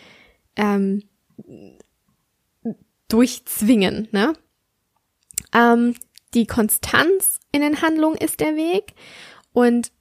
[0.57, 1.05] ähm,
[3.13, 4.09] durchzwingen.
[4.13, 4.33] Ne?
[5.53, 5.95] Ähm,
[6.35, 8.95] die Konstanz in den Handlungen ist der Weg
[9.53, 9.93] und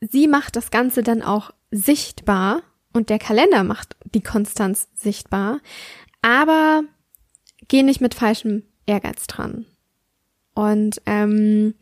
[0.00, 2.62] sie macht das Ganze dann auch sichtbar
[2.92, 5.60] und der Kalender macht die Konstanz sichtbar,
[6.22, 6.82] aber
[7.68, 9.66] geh nicht mit falschem Ehrgeiz dran.
[10.54, 11.74] Und ähm,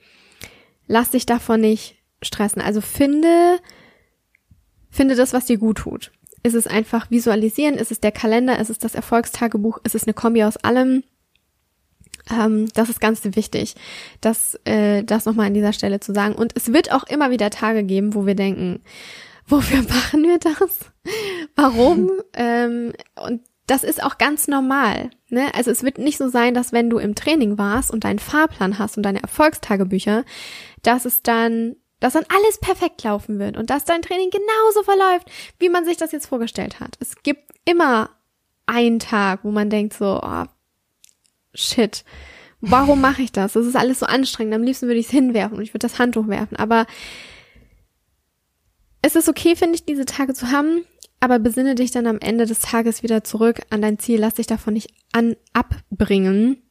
[0.87, 2.63] lass dich davon nicht stressen.
[2.63, 3.59] Also finde,
[4.91, 6.13] finde das, was dir gut tut.
[6.43, 7.77] Ist es einfach visualisieren?
[7.77, 8.59] Ist es der Kalender?
[8.59, 9.79] Ist es das Erfolgstagebuch?
[9.85, 11.05] Ist es eine Kombi aus allem?
[12.31, 13.75] Ähm, das ist ganz wichtig,
[14.21, 16.35] das, äh, das nochmal an dieser Stelle zu sagen.
[16.35, 18.81] Und es wird auch immer wieder Tage geben, wo wir denken,
[19.47, 20.79] wofür machen wir das?
[21.57, 22.11] Warum?
[22.35, 22.93] ähm,
[23.27, 25.11] und das ist auch ganz normal.
[25.29, 25.47] Ne?
[25.55, 28.79] Also es wird nicht so sein, dass wenn du im Training warst und deinen Fahrplan
[28.79, 30.25] hast und deine Erfolgstagebücher,
[30.83, 35.31] dass es dann, dass dann alles perfekt laufen wird und dass dein Training genauso verläuft,
[35.61, 36.97] wie man sich das jetzt vorgestellt hat.
[36.99, 38.11] Es gibt immer
[38.67, 40.45] einen Tag, wo man denkt so, oh,
[41.55, 42.05] shit,
[42.61, 43.53] warum mache ich das?
[43.53, 44.55] Das ist alles so anstrengend.
[44.55, 46.57] Am liebsten würde ich es hinwerfen und ich würde das Handtuch werfen.
[46.57, 46.87] Aber
[49.01, 50.85] es ist okay, finde ich, diese Tage zu haben.
[51.21, 54.19] Aber besinne dich dann am Ende des Tages wieder zurück an dein Ziel.
[54.19, 56.63] Lass dich davon nicht an abbringen.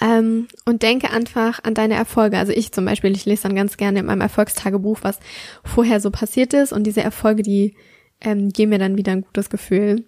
[0.00, 2.38] Ähm, und denke einfach an deine Erfolge.
[2.38, 5.20] Also ich zum Beispiel, ich lese dann ganz gerne in meinem Erfolgstagebuch, was
[5.62, 6.72] vorher so passiert ist.
[6.72, 7.74] Und diese Erfolge, die
[8.20, 10.04] ähm, geben mir dann wieder ein gutes Gefühl.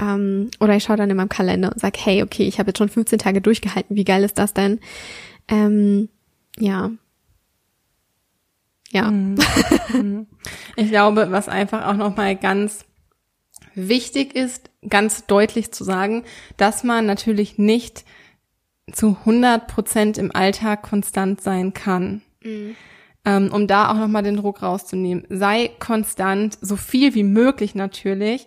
[0.00, 2.78] Ähm, oder ich schaue dann in meinem Kalender und sage, hey, okay, ich habe jetzt
[2.78, 3.96] schon 15 Tage durchgehalten.
[3.96, 4.80] Wie geil ist das denn?
[5.48, 6.08] Ähm,
[6.58, 6.90] ja.
[8.90, 9.12] Ja.
[10.76, 12.86] Ich glaube, was einfach auch nochmal ganz
[13.74, 16.24] wichtig ist, ganz deutlich zu sagen,
[16.56, 18.04] dass man natürlich nicht
[18.92, 22.22] zu 100 Prozent im Alltag konstant sein kann.
[23.24, 25.24] Ähm, um da auch nochmal den Druck rauszunehmen.
[25.28, 28.46] Sei konstant, so viel wie möglich natürlich,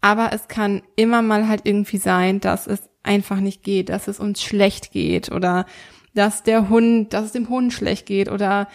[0.00, 4.20] aber es kann immer mal halt irgendwie sein, dass es einfach nicht geht, dass es
[4.20, 5.66] uns schlecht geht oder
[6.14, 8.68] dass der Hund, dass es dem Hund schlecht geht oder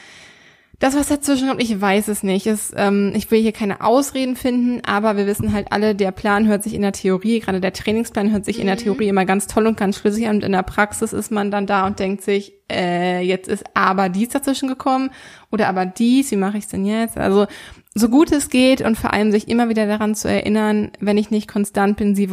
[0.83, 2.45] Das, was dazwischen kommt, ich weiß es nicht.
[2.45, 6.45] Es, ähm, ich will hier keine Ausreden finden, aber wir wissen halt alle, der Plan
[6.45, 8.63] hört sich in der Theorie, gerade der Trainingsplan hört sich mhm.
[8.63, 8.79] in der mhm.
[8.81, 11.67] Theorie immer ganz toll und ganz schlüssig an und in der Praxis ist man dann
[11.67, 15.11] da und denkt sich, äh, jetzt ist aber dies dazwischen gekommen
[15.53, 17.17] oder aber dies, wie mache ich es denn jetzt?
[17.17, 17.47] Also
[17.95, 21.31] so gut es geht und vor allem sich immer wieder daran zu erinnern, wenn ich
[21.31, 22.29] nicht konstant bin, sie,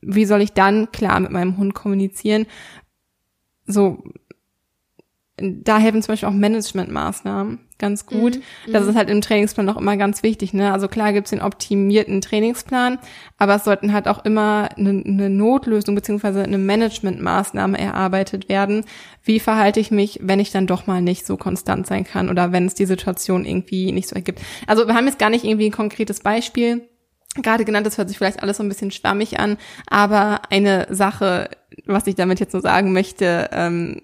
[0.00, 2.46] wie soll ich dann klar mit meinem Hund kommunizieren?
[3.66, 4.02] So,
[5.38, 8.36] da helfen zum Beispiel auch Managementmaßnahmen ganz gut.
[8.66, 8.72] Mhm.
[8.72, 10.52] Das ist halt im Trainingsplan auch immer ganz wichtig.
[10.52, 10.72] Ne?
[10.72, 12.98] Also klar gibt's den optimierten Trainingsplan,
[13.38, 18.84] aber es sollten halt auch immer eine, eine Notlösung beziehungsweise eine Managementmaßnahme erarbeitet werden.
[19.24, 22.52] Wie verhalte ich mich, wenn ich dann doch mal nicht so konstant sein kann oder
[22.52, 24.40] wenn es die Situation irgendwie nicht so ergibt.
[24.66, 26.88] Also wir haben jetzt gar nicht irgendwie ein konkretes Beispiel
[27.36, 29.56] gerade genannt, das hört sich vielleicht alles so ein bisschen schwammig an,
[29.86, 31.48] aber eine Sache,
[31.86, 34.02] was ich damit jetzt nur sagen möchte, ähm,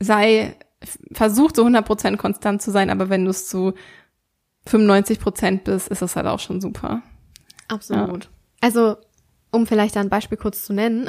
[0.00, 0.56] sei,
[1.12, 3.74] versuch so 100% konstant zu sein, aber wenn du es zu
[4.66, 7.02] 95% bist, ist das halt auch schon super.
[7.68, 8.24] Absolut.
[8.24, 8.30] Ja.
[8.60, 8.96] Also,
[9.50, 11.08] um vielleicht ein Beispiel kurz zu nennen.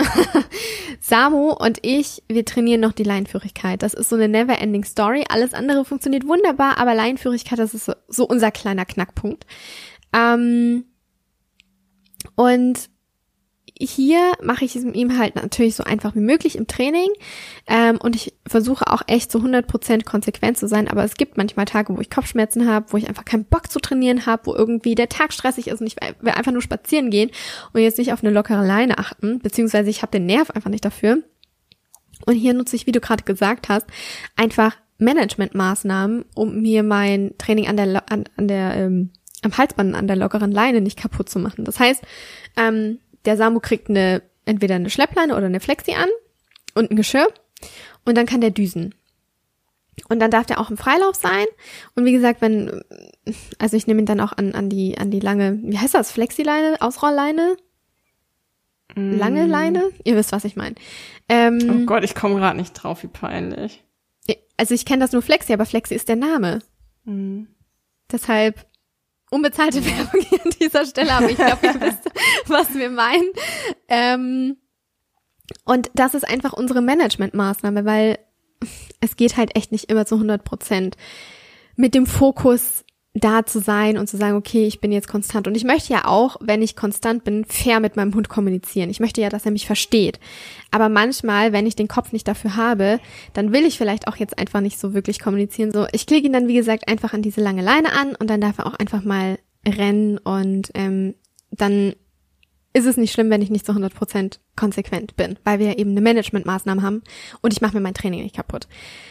[1.02, 3.84] Samu und ich, wir trainieren noch die Leinführigkeit.
[3.84, 5.26] Das ist so eine never-ending Story.
[5.30, 9.46] Alles andere funktioniert wunderbar, aber Leinführigkeit, das ist so, so unser kleiner Knackpunkt.
[10.14, 10.86] Ähm,
[12.36, 12.90] und
[13.80, 17.10] hier mache ich es ihm halt natürlich so einfach wie möglich im Training
[17.66, 21.66] ähm, und ich versuche auch echt so 100% konsequent zu sein, aber es gibt manchmal
[21.66, 24.96] Tage, wo ich Kopfschmerzen habe, wo ich einfach keinen Bock zu trainieren habe, wo irgendwie
[24.96, 27.32] der Tag stressig ist und ich will einfach nur spazieren gehen
[27.72, 30.84] und jetzt nicht auf eine lockere Leine achten, beziehungsweise ich habe den Nerv einfach nicht
[30.84, 31.24] dafür.
[32.26, 33.88] Und hier nutze ich, wie du gerade gesagt hast,
[34.36, 39.12] einfach Managementmaßnahmen, um mir mein Training an der an, an der ähm,
[39.42, 41.64] am Halsband an der lockeren Leine nicht kaputt zu machen.
[41.64, 42.04] Das heißt,
[42.58, 46.10] ähm, der Samu kriegt eine, entweder eine Schleppleine oder eine Flexi an
[46.76, 47.28] und ein Geschirr
[48.06, 48.96] und dann kann der düsen.
[50.08, 51.46] Und dann darf der auch im Freilauf sein.
[51.96, 52.82] Und wie gesagt, wenn,
[53.58, 56.12] also ich nehme ihn dann auch an, an die, an die lange, wie heißt das?
[56.12, 57.58] Flexileine, Ausrollleine?
[58.96, 59.50] Lange mm.
[59.50, 59.92] Leine?
[60.04, 60.76] Ihr wisst, was ich meine.
[61.28, 63.84] Ähm, oh Gott, ich komme gerade nicht drauf, wie peinlich.
[64.58, 66.60] Also ich kenne das nur Flexi, aber Flexi ist der Name.
[67.06, 67.44] Mm.
[68.12, 68.66] Deshalb
[69.30, 72.10] unbezahlte Werbung hier an dieser Stelle, aber ich glaube, ihr wisst,
[72.48, 73.30] was wir meinen.
[73.88, 74.58] Ähm,
[75.66, 78.20] und das ist einfach unsere Managementmaßnahme, weil
[79.00, 80.98] es geht halt echt nicht immer zu 100 Prozent
[81.76, 82.84] mit dem Fokus
[83.16, 85.48] da zu sein und zu sagen, okay, ich bin jetzt konstant.
[85.48, 88.90] Und ich möchte ja auch, wenn ich konstant bin, fair mit meinem Hund kommunizieren.
[88.90, 90.20] Ich möchte ja, dass er mich versteht.
[90.70, 93.00] Aber manchmal, wenn ich den Kopf nicht dafür habe,
[93.34, 95.72] dann will ich vielleicht auch jetzt einfach nicht so wirklich kommunizieren.
[95.72, 98.42] So, ich klicke ihn dann, wie gesagt, einfach an diese lange Leine an und dann
[98.42, 101.16] darf er auch einfach mal rennen und ähm,
[101.52, 101.94] dann
[102.74, 106.02] ist es nicht schlimm, wenn ich nicht zu 100% konsequent bin, weil wir eben eine
[106.02, 107.02] Managementmaßnahme haben
[107.42, 108.68] und ich mache mir mein Training nicht kaputt.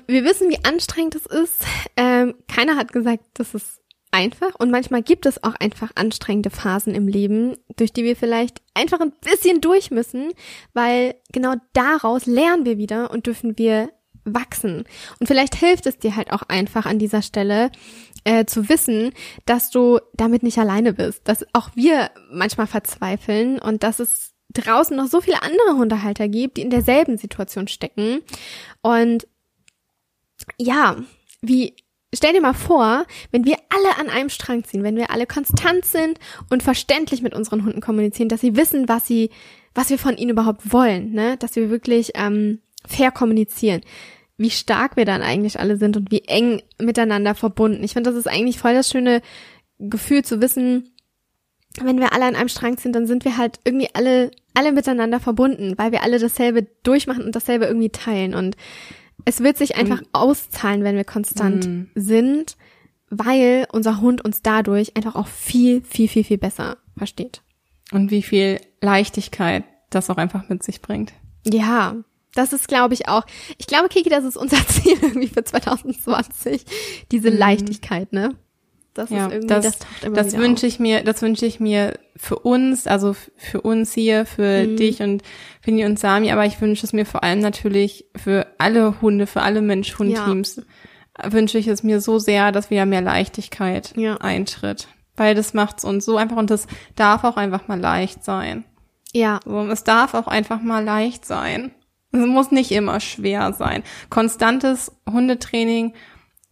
[0.06, 1.64] Wir wissen, wie anstrengend es ist.
[1.96, 3.80] Ähm, keiner hat gesagt, dass es
[4.18, 8.60] einfach und manchmal gibt es auch einfach anstrengende Phasen im Leben, durch die wir vielleicht
[8.74, 10.32] einfach ein bisschen durch müssen,
[10.74, 13.90] weil genau daraus lernen wir wieder und dürfen wir
[14.24, 14.84] wachsen.
[15.20, 17.70] Und vielleicht hilft es dir halt auch einfach an dieser Stelle
[18.24, 19.12] äh, zu wissen,
[19.46, 24.96] dass du damit nicht alleine bist, dass auch wir manchmal verzweifeln und dass es draußen
[24.96, 28.20] noch so viele andere Hundehalter gibt, die in derselben Situation stecken.
[28.82, 29.28] Und
[30.58, 30.96] ja,
[31.40, 31.76] wie
[32.14, 35.84] Stell dir mal vor, wenn wir alle an einem Strang ziehen, wenn wir alle konstant
[35.84, 39.30] sind und verständlich mit unseren Hunden kommunizieren, dass sie wissen, was sie,
[39.74, 41.36] was wir von ihnen überhaupt wollen, ne?
[41.36, 43.82] dass wir wirklich ähm, fair kommunizieren,
[44.38, 47.84] wie stark wir dann eigentlich alle sind und wie eng miteinander verbunden.
[47.84, 49.20] Ich finde, das ist eigentlich voll das schöne
[49.78, 50.94] Gefühl zu wissen,
[51.82, 55.20] wenn wir alle an einem Strang sind, dann sind wir halt irgendwie alle, alle miteinander
[55.20, 58.56] verbunden, weil wir alle dasselbe durchmachen und dasselbe irgendwie teilen und
[59.24, 61.86] es wird sich einfach und, auszahlen, wenn wir konstant mh.
[61.94, 62.56] sind,
[63.10, 67.42] weil unser Hund uns dadurch einfach auch viel, viel, viel, viel besser versteht.
[67.92, 71.12] Und wie viel Leichtigkeit das auch einfach mit sich bringt.
[71.46, 71.96] Ja,
[72.34, 73.24] das ist, glaube ich, auch.
[73.56, 76.64] Ich glaube, Kiki, das ist unser Ziel irgendwie für 2020.
[77.10, 77.38] Diese mhm.
[77.38, 78.34] Leichtigkeit, ne?
[78.98, 82.40] Das ja, ist irgendwie, das, das, das wünsche ich mir, das wünsche ich mir für
[82.40, 84.76] uns, also für uns hier, für mhm.
[84.76, 85.22] dich und
[85.62, 89.42] Finny und Sami, aber ich wünsche es mir vor allem natürlich für alle Hunde, für
[89.42, 90.62] alle Mensch-Hund-Teams,
[91.16, 91.32] ja.
[91.32, 94.16] wünsche ich es mir so sehr, dass wieder mehr Leichtigkeit ja.
[94.16, 94.88] eintritt.
[95.16, 98.64] Weil das macht's uns so einfach und das darf auch einfach mal leicht sein.
[99.12, 99.38] Ja.
[99.44, 101.70] So, es darf auch einfach mal leicht sein.
[102.10, 103.84] Es muss nicht immer schwer sein.
[104.10, 105.92] Konstantes Hundetraining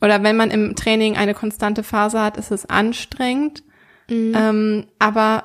[0.06, 3.64] oder wenn man im Training eine konstante Phase hat, ist es anstrengend.
[4.08, 4.32] Mhm.
[4.36, 5.44] Ähm, aber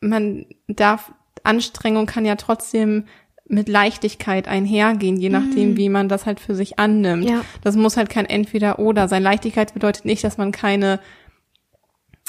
[0.00, 1.12] man darf,
[1.42, 3.04] Anstrengung kann ja trotzdem
[3.46, 5.76] mit Leichtigkeit einhergehen, je nachdem, mhm.
[5.76, 7.28] wie man das halt für sich annimmt.
[7.28, 7.44] Ja.
[7.62, 9.24] Das muss halt kein Entweder-Oder sein.
[9.24, 11.00] Leichtigkeit bedeutet nicht, dass man keine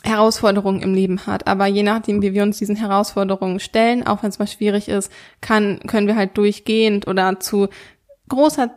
[0.03, 1.45] Herausforderungen im Leben hat.
[1.45, 5.11] Aber je nachdem, wie wir uns diesen Herausforderungen stellen, auch wenn es mal schwierig ist,
[5.41, 7.67] kann, können wir halt durchgehend oder zu
[8.29, 8.71] großer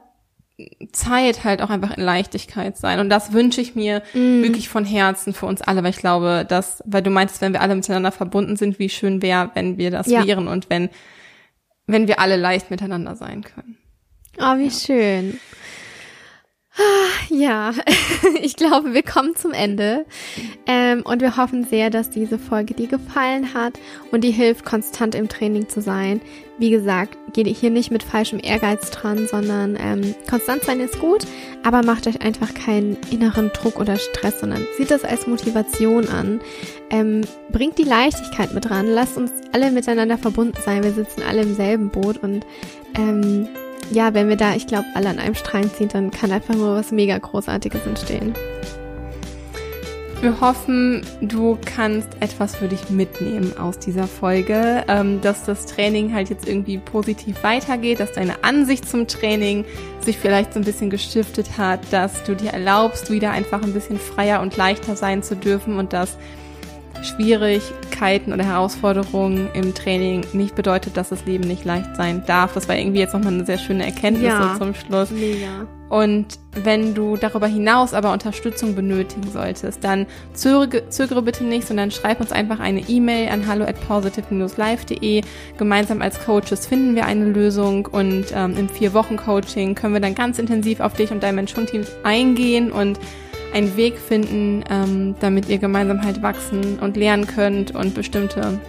[0.92, 3.00] Zeit halt auch einfach in Leichtigkeit sein.
[3.00, 4.42] Und das wünsche ich mir mm.
[4.42, 7.61] wirklich von Herzen für uns alle, weil ich glaube, dass, weil du meinst, wenn wir
[7.61, 10.24] alle miteinander verbunden sind, wie schön wäre, wenn wir das ja.
[10.24, 10.90] wären und wenn
[11.86, 13.76] wenn wir alle leicht miteinander sein können.
[14.38, 14.70] Oh, wie ja.
[14.70, 15.40] schön.
[17.28, 17.72] Ja,
[18.42, 20.04] ich glaube, wir kommen zum Ende.
[20.66, 23.74] Ähm, und wir hoffen sehr, dass diese Folge dir gefallen hat
[24.10, 26.20] und dir hilft, konstant im Training zu sein.
[26.58, 31.26] Wie gesagt, geht hier nicht mit falschem Ehrgeiz dran, sondern ähm, konstant sein ist gut,
[31.64, 36.40] aber macht euch einfach keinen inneren Druck oder Stress, sondern sieht das als Motivation an.
[36.90, 38.86] Ähm, bringt die Leichtigkeit mit dran.
[38.86, 40.84] Lasst uns alle miteinander verbunden sein.
[40.84, 42.46] Wir sitzen alle im selben Boot und
[42.96, 43.48] ähm,
[43.91, 46.76] ja, wenn wir da, ich glaube, alle an einem Strang ziehen, dann kann einfach nur
[46.76, 48.35] was mega Großartiges entstehen.
[50.20, 56.14] Wir hoffen, du kannst etwas für dich mitnehmen aus dieser Folge, ähm, dass das Training
[56.14, 59.66] halt jetzt irgendwie positiv weitergeht, dass deine Ansicht zum Training
[60.01, 63.99] sich vielleicht so ein bisschen gestiftet hat, dass du dir erlaubst, wieder einfach ein bisschen
[63.99, 66.16] freier und leichter sein zu dürfen und dass
[67.03, 72.55] Schwierigkeiten oder Herausforderungen im Training nicht bedeutet, dass das Leben nicht leicht sein darf.
[72.55, 75.11] Das war irgendwie jetzt nochmal eine sehr schöne Erkenntnis ja, so zum Schluss.
[75.11, 75.66] Mega.
[75.90, 81.90] Und wenn du darüber hinaus aber Unterstützung benötigen solltest, dann zögere, zögere bitte nicht, sondern
[81.90, 85.22] schreib uns einfach eine E-Mail an hallo at positive-live.de.
[85.57, 90.38] Gemeinsam als Coaches finden wir eine Lösung und ähm, im Vier-Wochen-Coaching können wir dann ganz
[90.38, 92.99] intensiv auf dich und dein Mensch-Hund-Team eingehen und
[93.55, 98.61] einen Weg finden, ähm, damit ihr gemeinsam halt wachsen und lernen könnt und bestimmte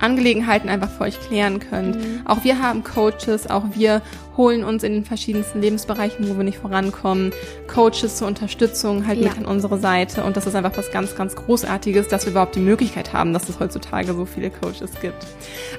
[0.00, 1.96] Angelegenheiten einfach für euch klären könnt.
[1.96, 2.22] Mhm.
[2.26, 4.02] Auch wir haben Coaches, auch wir
[4.36, 7.32] holen uns in den verschiedensten Lebensbereichen, wo wir nicht vorankommen,
[7.68, 9.28] Coaches zur Unterstützung halt ja.
[9.28, 10.24] mit an unsere Seite.
[10.24, 13.48] Und das ist einfach was ganz, ganz Großartiges, dass wir überhaupt die Möglichkeit haben, dass
[13.48, 15.24] es heutzutage so viele Coaches gibt.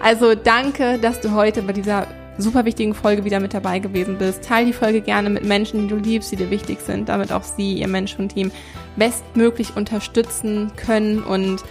[0.01, 2.07] Also danke, dass du heute bei dieser
[2.37, 4.43] super wichtigen Folge wieder mit dabei gewesen bist.
[4.43, 7.43] Teil die Folge gerne mit Menschen, die du liebst, die dir wichtig sind, damit auch
[7.43, 8.51] sie, ihr Mensch und Team
[8.95, 11.63] bestmöglich unterstützen können und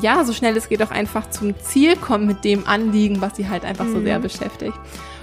[0.00, 3.48] ja, so schnell es geht auch einfach zum Ziel kommen mit dem Anliegen, was sie
[3.48, 3.92] halt einfach mhm.
[3.94, 4.78] so sehr beschäftigt.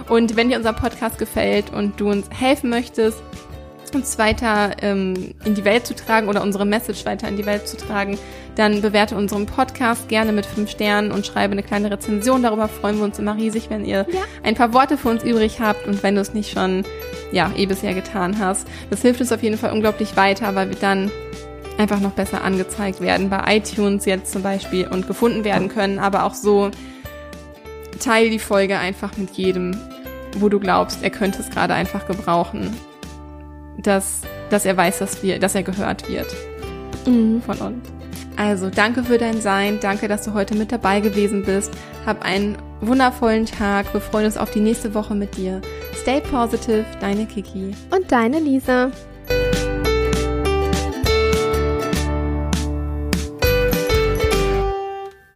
[0.08, 3.22] Und wenn dir unser Podcast gefällt und du uns helfen möchtest,
[3.94, 7.68] uns weiter ähm, in die Welt zu tragen oder unsere Message weiter in die Welt
[7.68, 8.18] zu tragen,
[8.56, 12.42] dann bewerte unseren Podcast gerne mit fünf Sternen und schreibe eine kleine Rezension.
[12.42, 14.20] Darüber freuen wir uns immer riesig, wenn ihr ja.
[14.42, 16.84] ein paar Worte für uns übrig habt und wenn du es nicht schon
[17.32, 18.66] ja eh bisher getan hast.
[18.90, 21.10] Das hilft uns auf jeden Fall unglaublich weiter, weil wir dann
[21.78, 26.24] einfach noch besser angezeigt werden bei iTunes jetzt zum Beispiel und gefunden werden können, aber
[26.24, 26.70] auch so
[27.98, 29.76] teile die Folge einfach mit jedem,
[30.36, 32.76] wo du glaubst, er könnte es gerade einfach gebrauchen,
[33.78, 36.26] dass, dass er weiß, dass wir, dass er gehört wird
[37.06, 37.42] mhm.
[37.42, 37.88] von uns.
[38.36, 41.72] Also danke für dein Sein, danke, dass du heute mit dabei gewesen bist.
[42.04, 43.92] Hab einen wundervollen Tag.
[43.94, 45.60] Wir freuen uns auf die nächste Woche mit dir.
[46.02, 48.90] Stay positive, deine Kiki und deine Lisa.